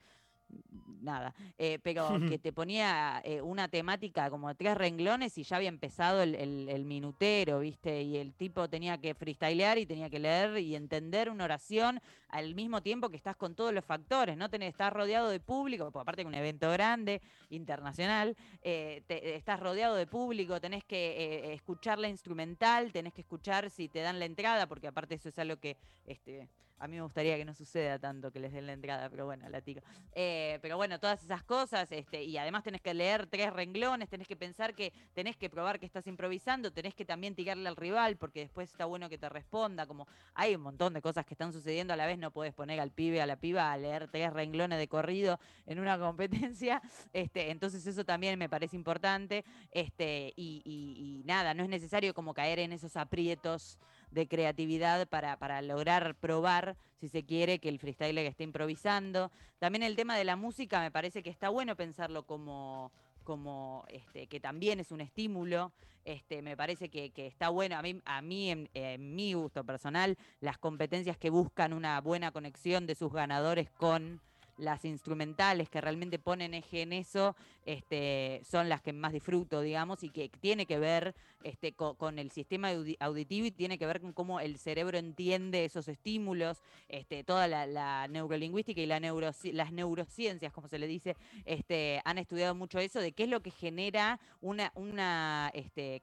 [1.02, 5.70] nada, eh, pero que te ponía eh, una temática como tres renglones y ya había
[5.70, 8.02] empezado el, minutero, ¿viste?
[8.02, 12.56] Y el tipo tenía que freestylear y tenía que leer y entender una oración al
[12.56, 14.50] mismo tiempo que estás con todos los factores, ¿no?
[14.50, 20.08] Tenés, estás rodeado de público, aparte de un evento grande, internacional, eh, estás rodeado de
[20.08, 24.88] público, tenés que escuchar la instrumental, tenés que escuchar si te dan la entrada, porque
[24.88, 26.48] aparte eso es algo que este,
[26.82, 29.48] a mí me gustaría que no suceda tanto que les den la entrada, pero bueno,
[29.50, 29.84] la tiro.
[30.14, 34.28] Eh, pero bueno, todas esas cosas, este, y además tenés que leer tres renglones, tenés
[34.28, 38.18] que pensar que tenés que probar que estás improvisando, tenés que también tirarle al rival,
[38.18, 41.54] porque después está bueno que te responda, como hay un montón de cosas que están
[41.54, 44.34] sucediendo a la vez, no podés poner al pibe, a la piba a leer tres
[44.34, 46.82] renglones de corrido en una competencia,
[47.14, 52.34] este, entonces eso también me parece importante, este, y, y nada, no es necesario como
[52.34, 53.78] caer en esos aprietos
[54.12, 59.32] de creatividad para, para lograr probar, si se quiere, que el freestyler esté improvisando.
[59.60, 62.92] También el tema de la música me parece que está bueno pensarlo como
[63.24, 65.72] como este, que también es un estímulo.
[66.04, 67.78] Este, me parece que, que está bueno.
[67.78, 72.32] A mí, a mí en, en, mi gusto personal, las competencias que buscan una buena
[72.32, 74.20] conexión de sus ganadores con
[74.58, 80.04] las instrumentales que realmente ponen eje en eso este, son las que más disfruto, digamos,
[80.04, 84.14] y que tiene que ver este, con, el sistema auditivo y tiene que ver con
[84.14, 90.80] cómo el cerebro entiende esos estímulos, este, toda la, neurolingüística y las neurociencias, como se
[90.80, 94.72] le dice, este, han estudiado mucho eso, de qué es lo que genera una,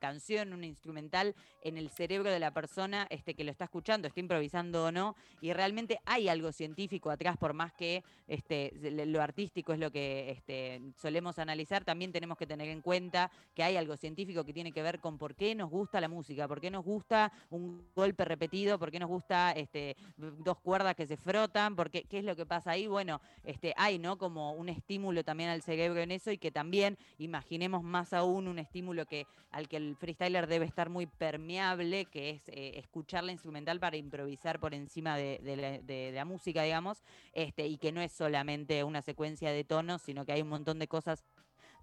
[0.00, 4.86] canción, un instrumental en el cerebro de la persona que lo está escuchando, está improvisando
[4.86, 8.02] o no, y realmente hay algo científico atrás, por más que
[9.06, 13.76] lo artístico es lo que solemos analizar, también tenemos que tener en cuenta que hay
[13.76, 16.84] algo científico que tiene que ver con qué nos gusta la música, por qué nos
[16.84, 22.04] gusta un golpe repetido, por qué nos gusta este, dos cuerdas que se frotan, porque
[22.04, 22.86] qué es lo que pasa ahí.
[22.86, 24.18] Bueno, este, hay ¿no?
[24.18, 28.58] como un estímulo también al cerebro en eso y que también imaginemos más aún un
[28.58, 33.32] estímulo que al que el freestyler debe estar muy permeable, que es eh, escuchar la
[33.32, 38.00] instrumental para improvisar por encima de, la, de la música, digamos, este, y que no
[38.00, 41.24] es solamente una secuencia de tonos, sino que hay un montón de cosas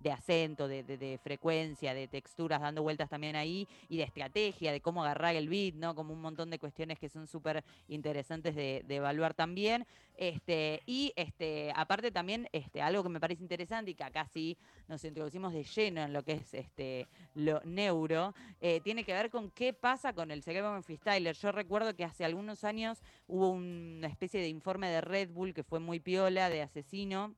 [0.05, 4.79] de acento, de, de, frecuencia, de texturas dando vueltas también ahí y de estrategia, de
[4.79, 5.95] cómo agarrar el beat, ¿no?
[5.95, 9.87] Como un montón de cuestiones que son súper interesantes de, de, evaluar también.
[10.15, 14.59] Este, y este, aparte también este, algo que me parece interesante y que acá sí
[14.87, 19.31] nos introducimos de lleno en lo que es este, lo neuro, eh, tiene que ver
[19.31, 21.35] con qué pasa con el cerebro en freestyler.
[21.35, 25.63] Yo recuerdo que hace algunos años hubo una especie de informe de Red Bull que
[25.63, 27.33] fue muy piola, de asesino,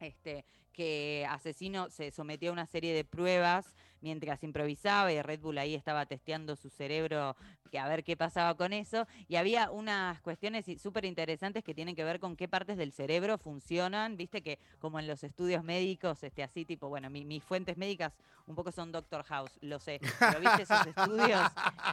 [0.00, 5.58] este, que Asesino se sometió a una serie de pruebas mientras improvisaba y Red Bull
[5.58, 7.36] ahí estaba testeando su cerebro
[7.72, 11.96] que a ver qué pasaba con eso y había unas cuestiones súper interesantes que tienen
[11.96, 16.22] que ver con qué partes del cerebro funcionan, viste que como en los estudios médicos,
[16.22, 18.12] este así tipo, bueno, mi, mis fuentes médicas
[18.46, 21.40] un poco son Doctor House, lo sé, pero viste esos estudios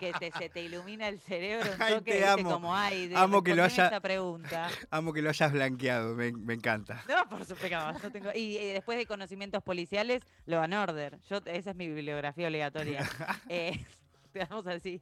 [0.02, 3.16] que te, se te ilumina el cerebro un toque, Ay, te viste, como hay, de,
[3.16, 4.68] Amo que lo haya- esa pregunta.
[4.92, 7.06] Amo que lo hayas blanqueado, me, me encanta.
[7.08, 8.32] No, por supuesto, no tengo.
[8.36, 11.20] Y, y después de conocimientos policiales, lo van order.
[11.30, 13.08] Yo, esa es mi bibliografía obligatoria.
[13.50, 13.86] eh,
[14.50, 15.02] vamos así.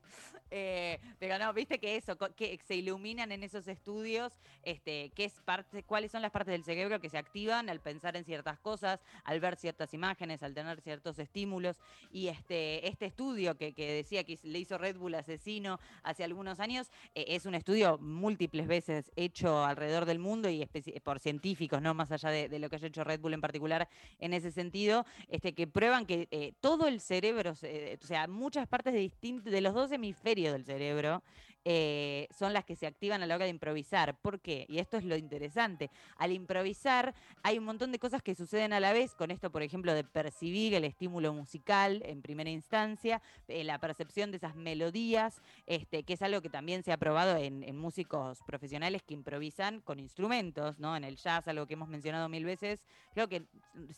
[0.50, 4.34] Eh, pero no, viste que eso, que se iluminan en esos estudios,
[4.64, 8.16] este, qué es parte, cuáles son las partes del cerebro que se activan al pensar
[8.16, 11.78] en ciertas cosas, al ver ciertas imágenes, al tener ciertos estímulos.
[12.12, 16.60] Y este, este estudio que, que decía que le hizo Red Bull asesino hace algunos
[16.60, 20.66] años, eh, es un estudio múltiples veces hecho alrededor del mundo y
[21.04, 23.88] por científicos, no más allá de, lo que haya hecho Red Bull en particular
[24.20, 28.94] en ese sentido, este, que prueban que eh, todo el cerebro, o sea, muchas partes
[28.94, 29.12] de,
[29.44, 31.24] de los dos hemisferios del cerebro
[31.70, 34.16] eh, son las que se activan a la hora de improvisar.
[34.22, 34.66] ¿Por qué?
[34.70, 35.90] Y esto es lo interesante.
[36.16, 39.62] Al improvisar hay un montón de cosas que suceden a la vez, con esto, por
[39.64, 45.42] ejemplo, de percibir el estímulo musical en primera instancia, eh, la percepción de esas melodías,
[45.66, 49.82] este, que es algo que también se ha probado en, en músicos profesionales que improvisan
[49.82, 50.96] con instrumentos, ¿no?
[50.96, 52.80] En el jazz, algo que hemos mencionado mil veces.
[53.14, 53.44] Creo que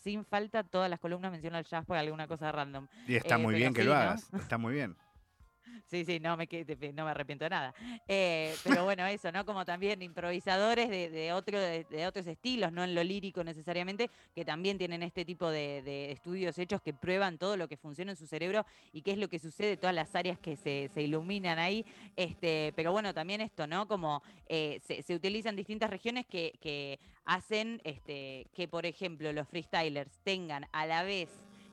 [0.02, 2.88] sin falta todas las columnas mencionan el jazz por alguna cosa random.
[3.06, 4.00] Y está Eh, muy bien que sí, lo ¿no?
[4.00, 4.96] hagas, está muy bien.
[5.86, 6.48] Sí, sí, no me,
[6.94, 7.74] no me arrepiento de nada.
[8.06, 9.44] Eh, pero bueno, eso, ¿no?
[9.44, 14.10] Como también improvisadores de, de, otro, de, de otros estilos, no en lo lírico necesariamente,
[14.34, 18.12] que también tienen este tipo de, de estudios hechos que prueban todo lo que funciona
[18.12, 21.02] en su cerebro y qué es lo que sucede, todas las áreas que se, se
[21.02, 21.84] iluminan ahí.
[22.16, 23.88] Este, pero bueno, también esto, ¿no?
[23.88, 29.48] Como eh, se, se utilizan distintas regiones que, que hacen este, que, por ejemplo, los
[29.48, 31.28] freestylers tengan a la vez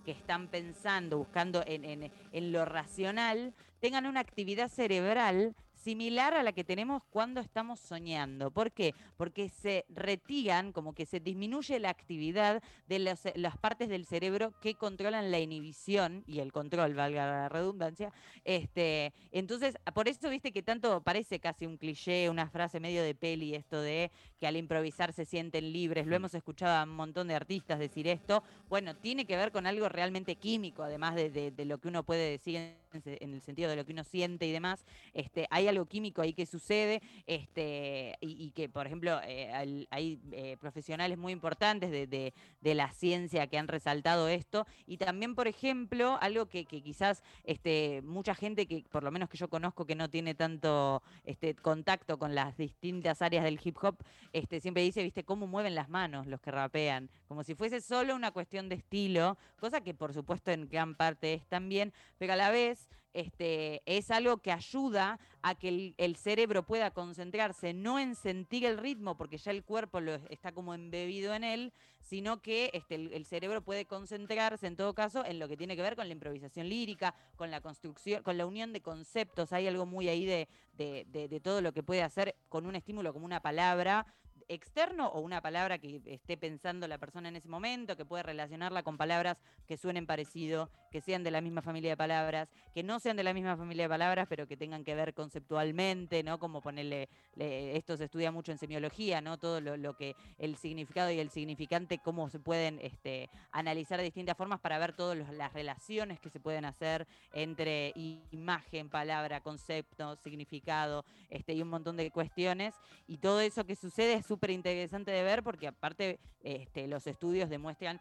[0.06, 5.56] que están pensando, buscando en, en- en lo racional, tengan una actividad cerebral
[5.88, 8.52] similar a la que tenemos cuando estamos soñando.
[8.52, 8.94] ¿Por qué?
[9.16, 13.22] Porque se retiran, como que se disminuye la actividad de las,
[13.62, 18.12] partes del cerebro que controlan la inhibición y el control, valga la redundancia.
[18.44, 23.16] Este, entonces, por eso viste que tanto parece casi un cliché, una frase medio de
[23.16, 26.06] peli, esto de que al improvisar se sienten libres.
[26.08, 28.44] Lo hemos escuchado a un montón de artistas decir esto.
[28.70, 32.04] Bueno, tiene que ver con algo realmente químico, además de, de- de lo que uno
[32.04, 34.86] puede decir en, el sentido de lo que uno siente y demás.
[35.14, 40.58] Este, hay algo químico ahí que sucede este, y que, por ejemplo, eh, hay eh,
[40.60, 42.34] profesionales muy importantes de, de-
[42.76, 44.66] la ciencia que han resaltado esto.
[44.88, 49.30] Y también, por ejemplo, algo que, que quizás este, mucha gente que, por lo menos
[49.30, 53.78] que yo conozco, que no tiene tanto este, contacto con las distintas áreas del hip
[53.84, 53.98] hop,
[54.34, 58.16] este, siempre dice, viste, cómo mueven las manos los que rapean, como si fuese solo
[58.16, 62.36] una cuestión de estilo, cosa que por supuesto en gran parte es también, pero a
[62.36, 68.16] la vez este, es algo que ayuda a que el, cerebro pueda concentrarse no en
[68.16, 72.70] sentir el ritmo, porque ya el cuerpo lo está como embebido en él, sino que
[72.74, 76.08] este, el, cerebro puede concentrarse en todo caso en lo que tiene que ver con
[76.08, 79.54] la improvisación lírica, con la construcción, con la unión de conceptos.
[79.54, 83.14] Hay algo muy ahí de- de- de todo lo que puede hacer con un estímulo
[83.14, 84.06] como una palabra
[84.48, 88.84] externo o una palabra que esté pensando la persona en ese momento, que puede relacionarla
[88.84, 93.00] con palabras que suenen parecido, que sean de la misma familia de palabras, que no
[93.00, 96.40] sean de la misma familia de palabras, pero que tengan que ver conceptualmente, ¿no?
[96.40, 99.38] Como ponerle, le- esto se estudia mucho en semiología, ¿no?
[99.38, 104.06] Todo lo, lo que el significado y el significante, cómo se pueden este, analizar de
[104.06, 107.92] distintas formas para ver todas las relaciones que se pueden hacer entre
[108.32, 112.74] imagen, palabra, concepto, significado, este, y un montón de cuestiones.
[113.08, 118.00] Y todo eso que sucede es interesante de ver porque aparte este, los estudios demuestran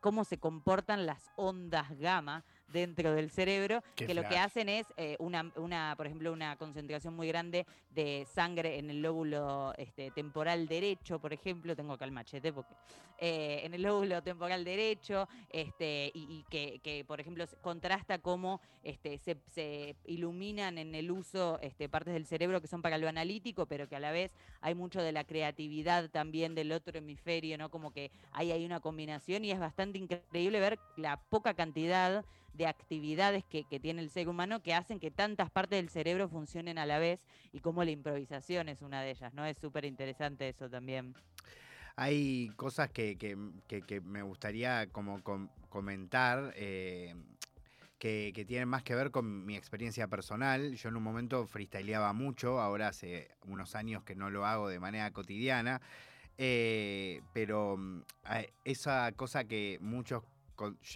[0.00, 4.86] cómo se comportan las ondas gamma dentro del cerebro, Qué que lo que hacen es
[4.96, 10.10] eh, una, una, por ejemplo, una concentración muy grande de sangre en el lóbulo este,
[10.10, 12.74] temporal derecho, por ejemplo, tengo acá el machete porque
[13.18, 18.60] eh, en el lóbulo temporal derecho, este, y, y que, que, por ejemplo, contrasta cómo
[18.82, 23.08] este, se, se iluminan en el uso este, partes del cerebro que son para lo
[23.08, 27.58] analítico, pero que a la vez hay mucho de la creatividad también del otro hemisferio,
[27.58, 27.70] ¿no?
[27.70, 32.66] Como que ahí hay una combinación y es bastante increíble ver la poca cantidad de
[32.66, 36.78] actividades que, que tiene el ser humano que hacen que tantas partes del cerebro funcionen
[36.78, 37.20] a la vez
[37.52, 39.44] y cómo la improvisación es una de ellas, ¿no?
[39.46, 41.14] Es súper interesante eso también.
[41.96, 47.14] Hay cosas que, que- que- me gustaría como com- comentar eh,
[47.98, 50.74] que, que tienen más que ver con mi experiencia personal.
[50.74, 54.80] Yo en un momento freestyleaba mucho, ahora hace unos años que no lo hago de
[54.80, 55.80] manera cotidiana.
[56.38, 58.00] eh, pero mm,
[58.64, 60.22] esa cosa que muchos,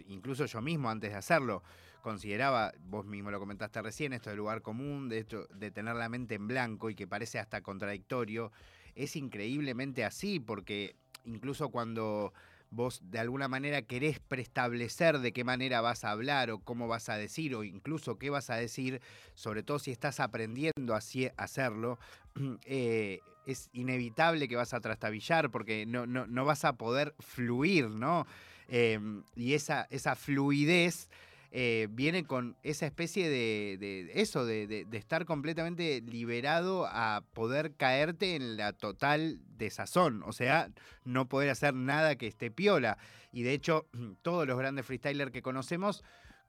[0.08, 1.62] incluso yo mismo antes de hacerlo,
[2.02, 6.08] consideraba, vos mismo lo comentaste recién, esto del lugar común, de, esto, de tener la
[6.08, 8.52] mente en blanco y que parece hasta contradictorio,
[8.94, 12.32] es increíblemente así, porque incluso cuando
[12.70, 17.08] vos de alguna manera querés preestablecer de qué manera vas a hablar o cómo vas
[17.08, 19.00] a decir o incluso qué vas a decir,
[19.34, 21.00] sobre todo si estás aprendiendo a
[21.36, 21.98] hacerlo,
[22.66, 27.88] eh, es inevitable que vas a trastabillar porque no, no, no vas a poder fluir,
[27.90, 28.26] ¿no?
[28.68, 28.98] Eh,
[29.36, 31.08] y esa, esa fluidez
[31.56, 38.56] eh, viene con esa especie de, eso, de, estar completamente liberado a poder caerte en
[38.56, 40.24] la total desazón.
[40.24, 40.70] O sea,
[41.04, 42.98] no poder hacer nada que esté piola.
[43.32, 43.86] Y de hecho,
[44.22, 46.02] todos los grandes freestylers que conocemos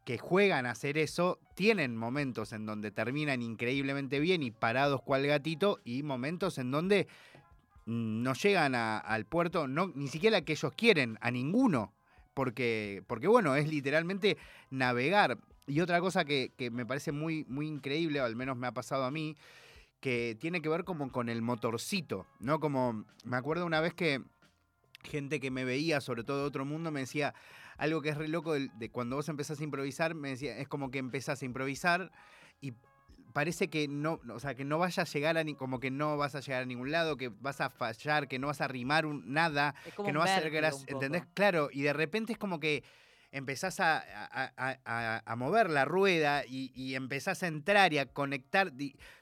[0.05, 5.27] que juegan a hacer eso tienen momentos en donde terminan increíblemente bien y parados cual
[5.27, 7.07] gatito y momentos en donde
[7.85, 11.93] mm, no llegan al puerto, no, ni siquiera que ellos quieren, a ninguno.
[12.35, 14.37] Porque, porque bueno, es literalmente
[14.69, 15.39] navegar.
[15.65, 18.71] Y otra cosa que, que me parece muy, muy increíble, o al menos me ha
[18.73, 19.35] pasado a mí,
[19.99, 22.59] que tiene que ver como con el motorcito, ¿no?
[22.59, 24.21] Como me acuerdo una vez que
[25.03, 27.33] gente que me veía, sobre todo de otro mundo, me decía
[27.77, 30.67] algo que es re loco de, de cuando vos empezás a improvisar, me decía, es
[30.67, 32.11] como que empezás a improvisar
[32.61, 32.73] y
[33.35, 36.15] parece que no, o sea, que no vaya a llegar a ni, como que no
[36.15, 39.05] vas a llegar a ningún lado, que vas a fallar, que no vas a rimar
[39.05, 40.43] un- nada, Es como que no va a ser
[40.87, 41.03] poco.
[41.03, 41.25] ¿entendés?
[41.33, 42.81] Claro, y de repente es como que
[43.33, 47.97] empezás a, a- a- a- a mover la rueda y, y empezás a entrar y
[47.97, 48.71] a conectar,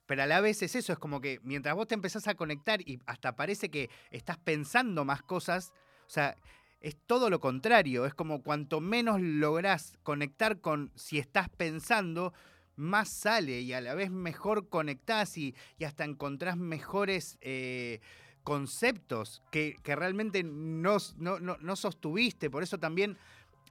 [0.06, 2.82] pero a la vez es eso, es como que mientras vos te empezás a conectar
[2.82, 5.74] y hasta parece que estás pensando más cosas,
[6.06, 6.38] o sea,
[6.82, 12.32] es todo lo contrario, es como cuanto menos lográs conectar con si estás pensando,
[12.76, 18.00] más sale y a la vez mejor conectás y, y hasta encontrás mejores eh,
[18.44, 22.50] conceptos que, que realmente no, no, no- no sostuviste.
[22.50, 23.18] Por eso también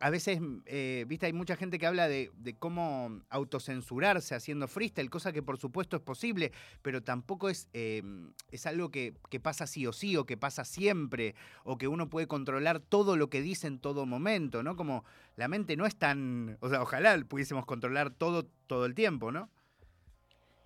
[0.03, 5.09] a veces, eh, viste, hay mucha gente que habla de, de cómo autocensurarse haciendo freestyle,
[5.09, 6.51] cosa que por supuesto es posible,
[6.83, 8.03] pero tampoco es, eh,
[8.51, 12.11] es algo que, que pasa sí o sí, o que pasa siempre, o que uno
[12.11, 14.75] puede controlar todo lo que dice en todo momento, ¿no?
[14.75, 15.05] Como
[15.37, 19.51] la mente no es tan, o sea, ojalá pudiésemos controlar todo todo el tiempo, ¿no?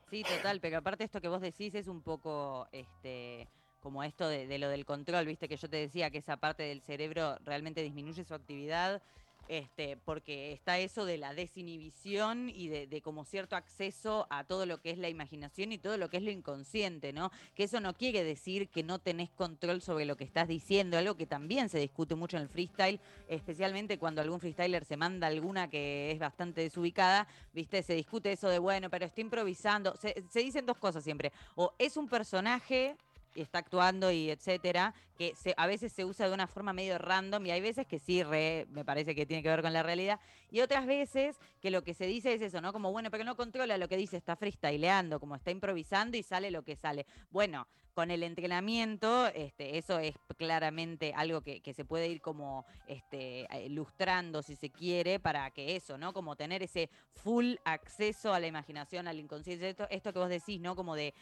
[0.08, 3.48] Sí, total, pero aparte esto que vos decís es un poco este
[3.80, 6.62] como esto de, de lo del control, viste que yo te decía que esa parte
[6.62, 9.02] del cerebro realmente disminuye su actividad,
[9.48, 14.80] este, porque está eso de la desinhibición y de, como cierto acceso a todo lo
[14.80, 17.30] que es la imaginación y todo lo que es lo inconsciente, ¿no?
[17.54, 21.16] Que eso no quiere decir que no tenés control sobre lo que estás diciendo, algo
[21.16, 25.68] que también se discute mucho en el freestyle, especialmente cuando algún freestyler se manda alguna
[25.68, 27.82] que es bastante desubicada, ¿viste?
[27.82, 29.96] Se discute eso de, bueno, pero está improvisando.
[29.96, 31.32] Se dicen dos cosas siempre.
[31.54, 32.96] O es un personaje
[33.42, 37.50] está actuando y etcétera, que a veces se usa de una forma medio random y
[37.50, 40.20] hay veces que sí, re, me parece que tiene que ver con la realidad,
[40.50, 42.72] y otras veces que lo que se dice es eso, ¿no?
[42.72, 46.50] Como, bueno, pero no controla lo que dice, está freestyleando, como está improvisando y sale
[46.50, 47.06] lo que sale.
[47.30, 52.66] Bueno, con el entrenamiento, este, eso es claramente algo que, que, se puede ir como
[52.86, 56.12] este, ilustrando, si se quiere, para que eso, ¿no?
[56.12, 59.70] Como tener ese full acceso a la imaginación, al inconsciente.
[59.70, 60.76] Esto, esto que vos decís, ¿no?
[60.76, 61.14] Como de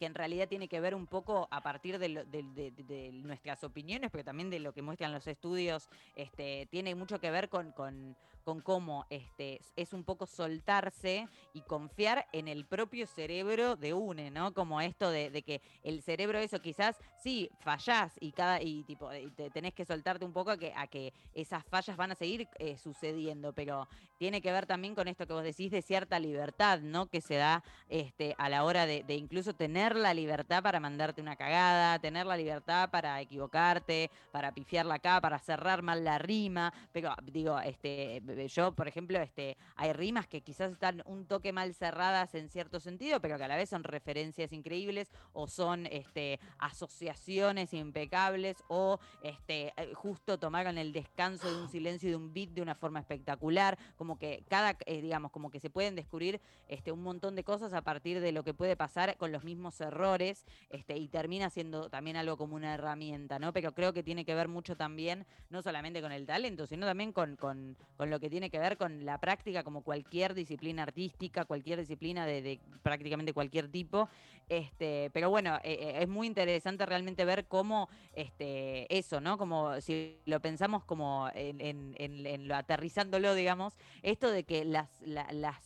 [0.00, 4.10] que en realidad tiene que ver un poco a partir de, lo, de, nuestras opiniones,
[4.10, 8.16] pero también de lo que muestran los estudios, este, tiene mucho que ver con
[8.50, 14.32] con cómo este, es un poco soltarse y confiar en el propio cerebro de UNE,
[14.32, 14.52] ¿no?
[14.54, 19.50] Como esto de, que el cerebro, eso quizás, sí, fallás y cada, y tipo, te
[19.50, 22.76] tenés que soltarte un poco a que, a que esas fallas van a seguir eh,
[22.76, 23.86] sucediendo, pero
[24.18, 27.06] tiene que ver también con esto que vos decís de cierta libertad, ¿no?
[27.06, 31.22] Que se da este, a la hora de, de incluso tener la libertad para mandarte
[31.22, 36.72] una cagada, tener la libertad para equivocarte, para pifiarla acá, para cerrar mal la rima,
[36.92, 41.74] pero digo, este yo, por ejemplo, este, hay rimas que quizás están un toque mal
[41.74, 46.40] cerradas en cierto sentido, pero que a la vez son referencias increíbles o son este,
[46.58, 52.32] asociaciones impecables o este, eh, justo tomaron el descanso de un silencio y de un
[52.32, 56.40] beat de una forma espectacular, como que cada, eh, digamos, como que se pueden descubrir
[56.68, 59.80] este, un montón de cosas a partir de lo que puede pasar con los mismos
[59.80, 63.52] errores este, y termina siendo también algo como una herramienta, ¿no?
[63.52, 67.12] Pero creo que tiene que ver mucho también, no solamente con el talento, sino también
[67.12, 71.80] con, con, con que tiene que ver con la práctica como cualquier disciplina artística, cualquier
[71.80, 74.08] disciplina de, prácticamente cualquier tipo.
[74.48, 79.38] Este, pero bueno, eh, eh, es muy interesante realmente ver cómo este, eso, ¿no?
[79.38, 85.56] Como si lo pensamos como en, lo aterrizándolo, digamos, esto de que las, la, las,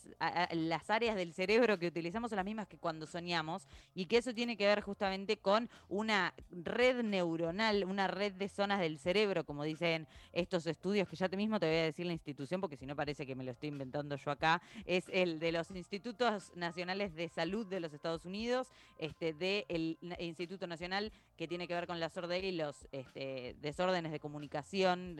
[0.53, 4.35] las áreas del cerebro que utilizamos son las mismas que cuando soñamos y que eso
[4.35, 9.65] tiene que ver justamente con una red neuronal, una red de zonas del cerebro, como
[9.65, 12.87] dicen estos estudios, que ya te mismo te voy a decir la institución porque si
[12.87, 17.15] no parece que me lo estoy inventando yo acá, es el de los Institutos Nacionales
[17.15, 18.69] de Salud de los Estados Unidos,
[18.99, 24.13] este, del Instituto Nacional que tiene que ver con la sordera y los este, desórdenes
[24.13, 25.17] de comunicación,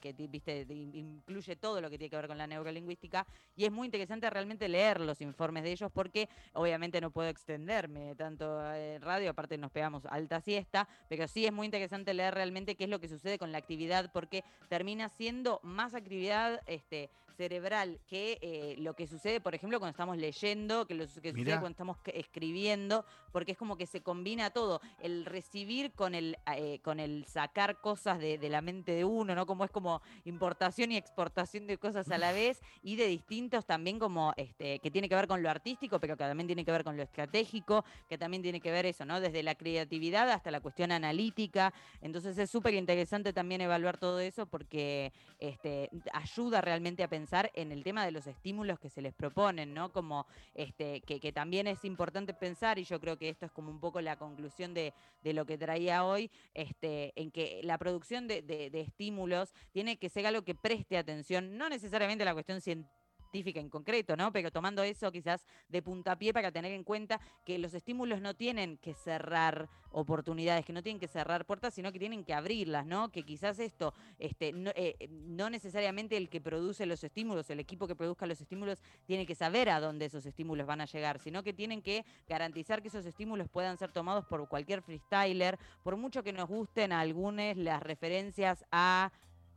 [0.00, 3.86] que viste, incluye todo lo que tiene que ver con la neurolingüística, y es muy
[3.86, 9.30] interesante realmente leer los informes de ellos porque obviamente no puedo extenderme tanto en radio,
[9.30, 13.00] aparte nos pegamos alta siesta, pero sí es muy interesante leer realmente qué es lo
[13.00, 18.94] que sucede con la actividad porque termina siendo más actividad este, cerebral que eh, lo
[18.94, 23.52] que sucede, por ejemplo, cuando estamos leyendo, que lo que sucede cuando estamos escribiendo, porque
[23.52, 28.18] es como que se combina todo, el recibir con el, eh, con el sacar cosas
[28.18, 29.46] de, de, la mente de uno, ¿no?
[29.46, 33.98] Como es como importación y exportación de cosas a la vez y de distintos también
[33.98, 36.84] como, este, que tiene que ver con lo artístico, pero que también tiene que ver
[36.84, 39.20] con lo estratégico, que también tiene que ver eso, ¿no?
[39.20, 41.74] Desde la creatividad hasta la cuestión analítica.
[42.00, 47.72] Entonces es súper interesante también evaluar todo eso porque este, ayuda realmente a pensar en
[47.72, 49.92] el tema de los estímulos que se les proponen, ¿no?
[49.92, 53.80] Como este, que, también es importante pensar, y yo creo que esto es como un
[53.80, 58.42] poco la conclusión de, de lo que traía hoy, este, en que la producción de,
[58.42, 62.60] de, de estímulos tiene que ser algo que preste atención, no necesariamente a la cuestión
[62.60, 63.05] científica,
[63.44, 64.32] en concreto, ¿no?
[64.32, 68.78] Pero tomando eso quizás de puntapié para tener en cuenta que los estímulos no tienen
[68.78, 73.10] que cerrar oportunidades, que no tienen que cerrar puertas, sino que tienen que abrirlas, ¿no?
[73.10, 77.86] Que quizás esto, este, no, eh, no necesariamente el que produce los estímulos, el equipo
[77.86, 81.42] que produzca los estímulos, tiene que saber a dónde esos estímulos van a llegar, sino
[81.42, 86.22] que tienen que garantizar que esos estímulos puedan ser tomados por cualquier freestyler, por mucho
[86.22, 87.26] que nos gusten a algunos
[87.56, 89.10] las referencias a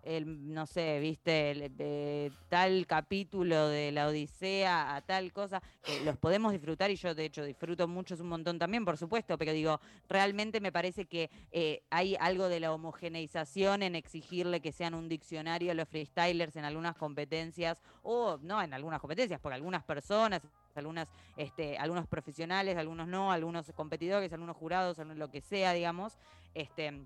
[0.03, 6.17] el, no sé, viste, el, tal capítulo de la Odisea a tal cosa, que los
[6.17, 9.51] podemos disfrutar y yo de hecho disfruto mucho, es un montón también, por supuesto, pero
[9.51, 14.93] digo, realmente me parece que eh, hay algo de la homogeneización en exigirle que sean
[14.93, 19.83] un diccionario a los freestylers en algunas competencias, o no en algunas competencias, porque algunas
[19.83, 20.41] personas
[20.79, 26.17] algunas, este, algunos profesionales, algunos no, algunos competidores, algunos jurados, lo que sea, digamos,
[26.53, 27.05] este,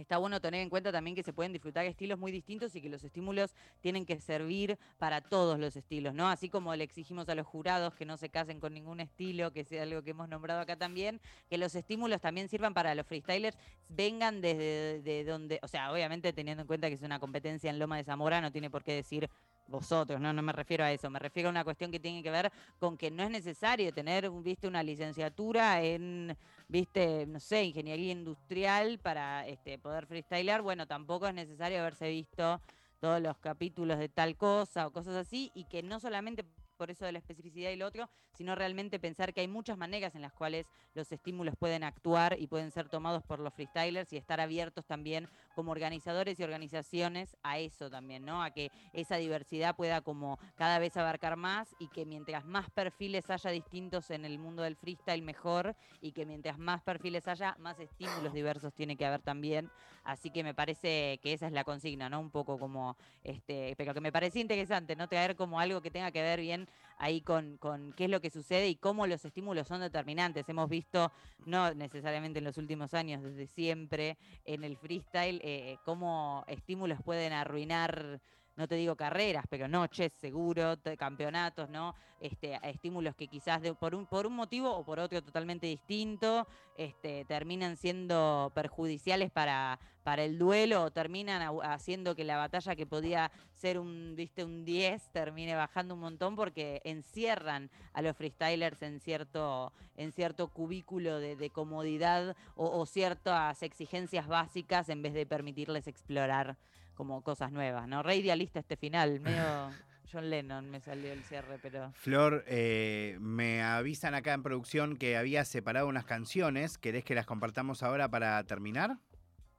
[0.00, 2.88] Está bueno tener en cuenta también que se pueden disfrutar estilos muy distintos y que
[2.88, 6.28] los estímulos tienen que servir para todos los estilos, ¿no?
[6.28, 9.64] Así como le exigimos a los jurados que no se casen con ningún estilo, que
[9.64, 11.20] sea algo que hemos nombrado acá también,
[11.50, 16.32] que los estímulos también sirvan para los freestylers, vengan desde de donde, o sea, obviamente
[16.32, 18.92] teniendo en cuenta que es una competencia en Loma de Zamora, no tiene por qué
[18.92, 19.28] decir
[19.68, 22.30] vosotros, no, no me refiero a eso, me refiero a una cuestión que tiene que
[22.30, 26.36] ver con que no es necesario tener, viste, una licenciatura en,
[26.68, 32.60] viste, no sé, ingeniería industrial para este, poder freestylear, bueno, tampoco es necesario haberse visto
[32.98, 36.44] todos los capítulos de tal cosa o cosas así, y que no solamente
[36.78, 40.14] por eso de la especificidad y lo otro, sino realmente pensar que hay muchas maneras
[40.14, 40.64] en las cuales
[40.94, 45.28] los estímulos pueden actuar y pueden ser tomados por los freestylers y estar abiertos también
[45.58, 48.44] como organizadores y organizaciones a eso también, ¿no?
[48.44, 53.28] A que esa diversidad pueda como cada vez abarcar más y que mientras más perfiles
[53.28, 57.80] haya distintos en el mundo del freestyle mejor y que mientras más perfiles haya, más
[57.80, 59.68] estímulos diversos tiene que haber también.
[60.04, 62.20] Así que me parece que esa es la consigna, ¿no?
[62.20, 65.08] Un poco como, este, pero que me parecía interesante, ¿no?
[65.08, 68.30] Traer como algo que tenga que ver bien ahí con, con qué es lo que
[68.30, 70.48] sucede y cómo los estímulos son determinantes.
[70.48, 71.12] Hemos visto,
[71.46, 77.32] no necesariamente en los últimos años, desde siempre en el freestyle, eh, cómo estímulos pueden
[77.32, 78.20] arruinar
[78.58, 81.94] no te digo carreras, pero noches, seguro, campeonatos, ¿no?
[82.18, 86.48] Este, estímulos que quizás de, por, un, por un motivo o por otro totalmente distinto
[86.76, 92.84] este, terminan siendo perjudiciales para, para el duelo o terminan haciendo que la batalla que
[92.84, 94.42] podía ser un, ¿viste?
[94.42, 100.48] un 10 termine bajando un montón porque encierran a los freestylers en cierto, en cierto
[100.48, 106.56] cubículo de, comodidad o, o ciertas exigencias básicas en vez de permitirles explorar
[106.98, 108.02] como cosas nuevas, ¿no?
[108.02, 109.40] Re idealista este final, medio
[110.12, 111.92] John Lennon me salió el cierre, pero...
[111.92, 117.24] Flor, eh, me avisan acá en producción que había separado unas canciones, ¿querés que las
[117.24, 118.98] compartamos ahora para terminar?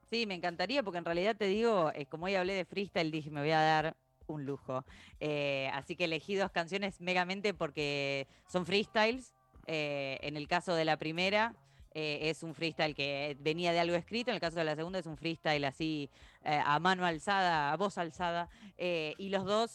[0.09, 3.31] Sí, me encantaría, porque en realidad te digo, eh, como hoy hablé de freestyle, dije,
[3.31, 3.95] me voy a dar
[4.27, 4.83] un lujo.
[5.21, 9.31] Eh, así que elegí dos canciones megamente porque son freestyles.
[9.65, 11.55] en el caso de la primera,
[11.91, 14.99] eh, es un freestyle que venía de algo escrito, en el caso de la segunda
[14.99, 16.09] es un freestyle así
[16.43, 19.71] eh, a mano alzada, a voz alzada, eh, y los dos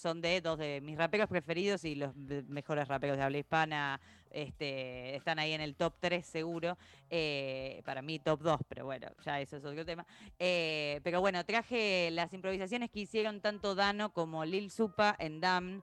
[0.00, 4.00] son de dos de mis raperos preferidos y los mejores raperos de habla hispana.
[4.30, 6.76] Este, están ahí en el top 3 seguro,
[7.84, 10.06] para mí top 2, pero bueno, ya eso es otro tema.
[10.38, 15.82] pero bueno, traje las improvisaciones que hicieron tanto Dano como Lil Supa en Dam,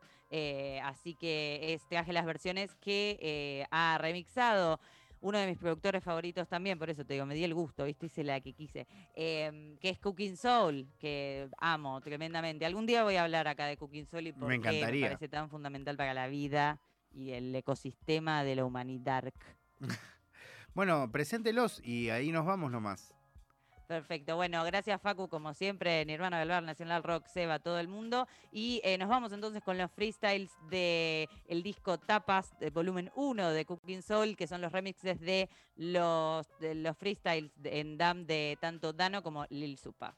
[0.83, 4.79] así que traje las versiones que ha remixado
[5.25, 8.05] uno de mis productores favoritos también, por eso te digo, me di el gusto, ¿viste?
[8.05, 12.63] Hice la que quise, em, que es Cooking Soul, que amo tremendamente.
[12.63, 15.49] Algún día voy a hablar acá de Cooking Soul y por qué me parece tan
[15.49, 16.79] fundamental para la vida
[17.11, 19.33] y el ecosistema de la humanidad.
[20.75, 23.14] bueno, preséntelos y ahí nos vamos nomás.
[23.87, 24.35] Perfecto.
[24.35, 28.27] Bueno, gracias Facu, como siempre, Nirvana del Bar, Nacional Rock, Seba, todo el mundo.
[28.51, 33.51] Y eh, nos vamos entonces con los freestyles del el disco Tapas, de volumen 1
[33.51, 38.93] de Cooking Soul, que son los remixes de los, los freestyles en DAM de tanto
[38.93, 40.15] Dano como Lil Supa.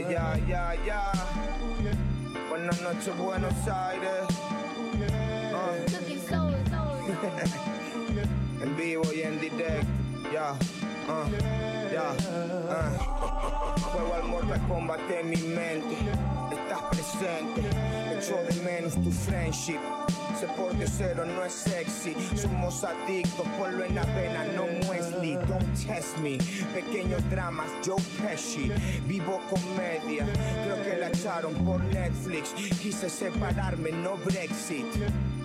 [0.00, 1.12] Ya, ya.
[2.48, 4.26] Buenas noches, Buenos Aires.
[5.52, 5.76] Uh.
[8.62, 9.86] en vivo y en directo,
[10.32, 10.52] ya.
[11.08, 11.26] Uh,
[11.92, 13.80] ya, uh.
[13.80, 15.96] Juego al Mortal Kombat en mi mente.
[16.52, 17.62] Estás presente,
[18.16, 19.80] echo de menos tu friendship.
[20.38, 22.14] Se porte cero no es sexy.
[22.36, 25.34] Somos adictos, ponlo en la pena, no Wesley.
[25.34, 26.38] Don't test me.
[26.72, 28.70] Pequeños dramas, Joe Pesci.
[29.06, 30.24] Vivo comedia,
[30.64, 32.52] creo que la echaron por Netflix.
[32.80, 34.86] Quise separarme, no Brexit.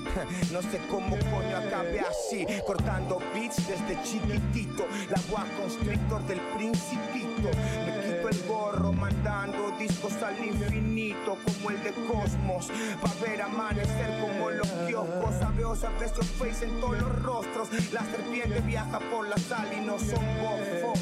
[0.52, 4.86] No sé cómo coño acabé así, cortando beats desde chiquitito.
[5.10, 7.50] La voz constrictor del principito.
[7.86, 12.72] Me quito el gorro mandando discos al infinito, como el de Cosmos.
[13.02, 15.36] Pa' ver amanecer como los kioscos.
[15.40, 17.70] Sabeos a precio face en todos los rostros.
[17.92, 21.00] La serpiente viaja por la sal y no son bofos.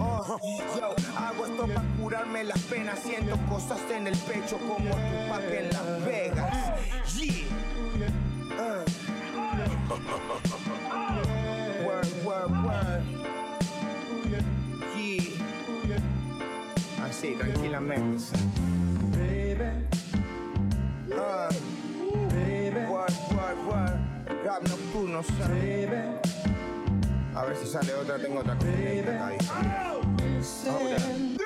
[0.00, 0.38] Oh,
[0.78, 2.98] yo hago esto para curarme las penas.
[2.98, 6.56] Siento cosas en el pecho como Tupac en Las Vegas.
[7.16, 7.46] Yeah.
[11.84, 12.57] Word, word.
[17.28, 18.24] Así, tranquilamente.
[19.12, 19.86] Baby.
[21.10, 21.52] Uh.
[22.32, 22.80] Baby.
[25.48, 26.00] Baby.
[27.34, 28.56] A ver si sale otra, tengo otra.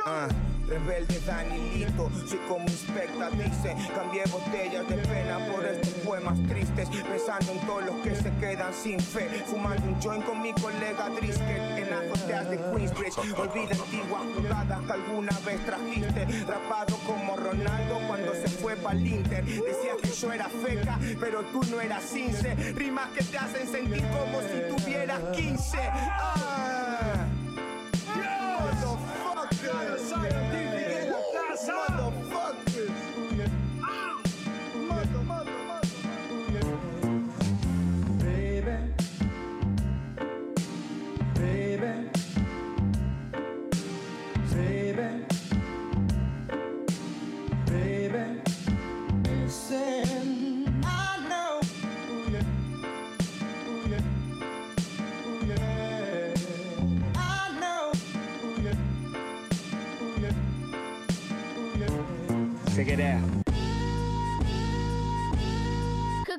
[0.04, 0.51] Uh.
[0.72, 7.52] Rebelde Danilito, soy como inspecta, dice Cambié botellas de pena por estos poemas tristes Pensando
[7.52, 11.76] en todos los que se quedan sin fe Fumando un joint con mi colega Drisket
[11.76, 13.18] En azoteas de Queensbridge.
[13.36, 19.44] Olvida antiguas jugadas que alguna vez trajiste Rapado como Ronaldo cuando se fue pa'l Inter.
[19.44, 24.02] Decías que yo era feca, pero tú no eras cince Rimas que te hacen sentir
[24.08, 26.81] como si tuvieras 15 ah.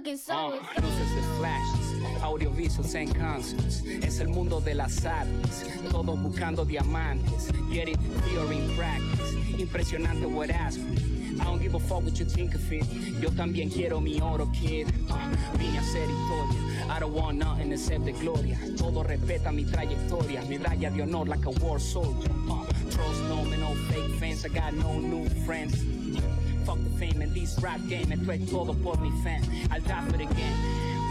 [0.03, 0.59] Soul.
[0.81, 3.83] luces de flashes, audiovisuals and concerts.
[4.01, 7.47] Es el mundo de las artes, todos buscando diamantes.
[7.71, 9.33] Get it, theory in practice.
[9.57, 11.37] Impresionante what me.
[11.39, 12.83] I don't give a fuck what you think of it.
[13.21, 14.87] Yo también quiero mi oro, kid.
[15.09, 16.85] Ah, vine a hacer historia.
[16.89, 18.57] I don't want nothing except the gloria.
[18.77, 20.41] Todo respeta mi trayectoria.
[20.49, 22.29] Medalla de honor like a war soldier.
[22.49, 24.43] Ah, trust no man, no fake fans.
[24.45, 25.81] I got no new friends.
[26.65, 29.43] Fuck the fame and this rap game, esto es todo por mi fan.
[29.71, 30.57] I'll die for the game.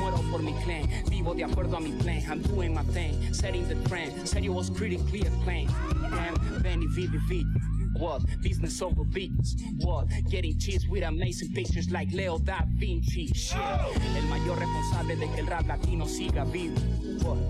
[0.00, 2.22] Muero por mi clan, vivo de acuerdo a mi plan.
[2.30, 4.26] I'm doing my thing, setting the trend.
[4.26, 5.70] Said you was critically acclaimed.
[6.10, 7.44] Damn, Benny VVV.
[8.42, 9.54] Business over beats.
[9.78, 10.08] What?
[10.28, 13.28] Getting cheese with amazing pictures like Leo da Vinci.
[13.28, 13.56] Shit.
[14.16, 16.74] El mayor responsable de que el rap latino siga vivo.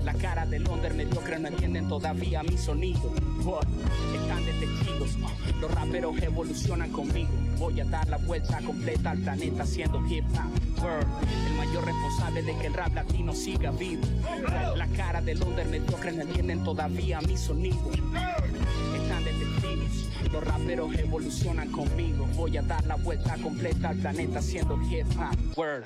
[0.04, 3.14] La cara del under mediocre no entienden todavía mi sonido.
[3.42, 3.66] What?
[4.14, 5.16] Están de testigos.
[5.16, 7.30] Uh, Los raperos evolucionan conmigo.
[7.58, 11.06] Voy a dar la vuelta completa al planeta haciendo hip hop.
[11.48, 14.02] El mayor responsable de que el rap latino siga vivo.
[14.76, 17.90] La cara del under mediocre no entienden todavía mi sonido.
[20.32, 22.26] Los raperos evolucionan conmigo.
[22.34, 25.58] Voy a dar la vuelta completa al planeta haciendo hip hop.
[25.58, 25.84] Word.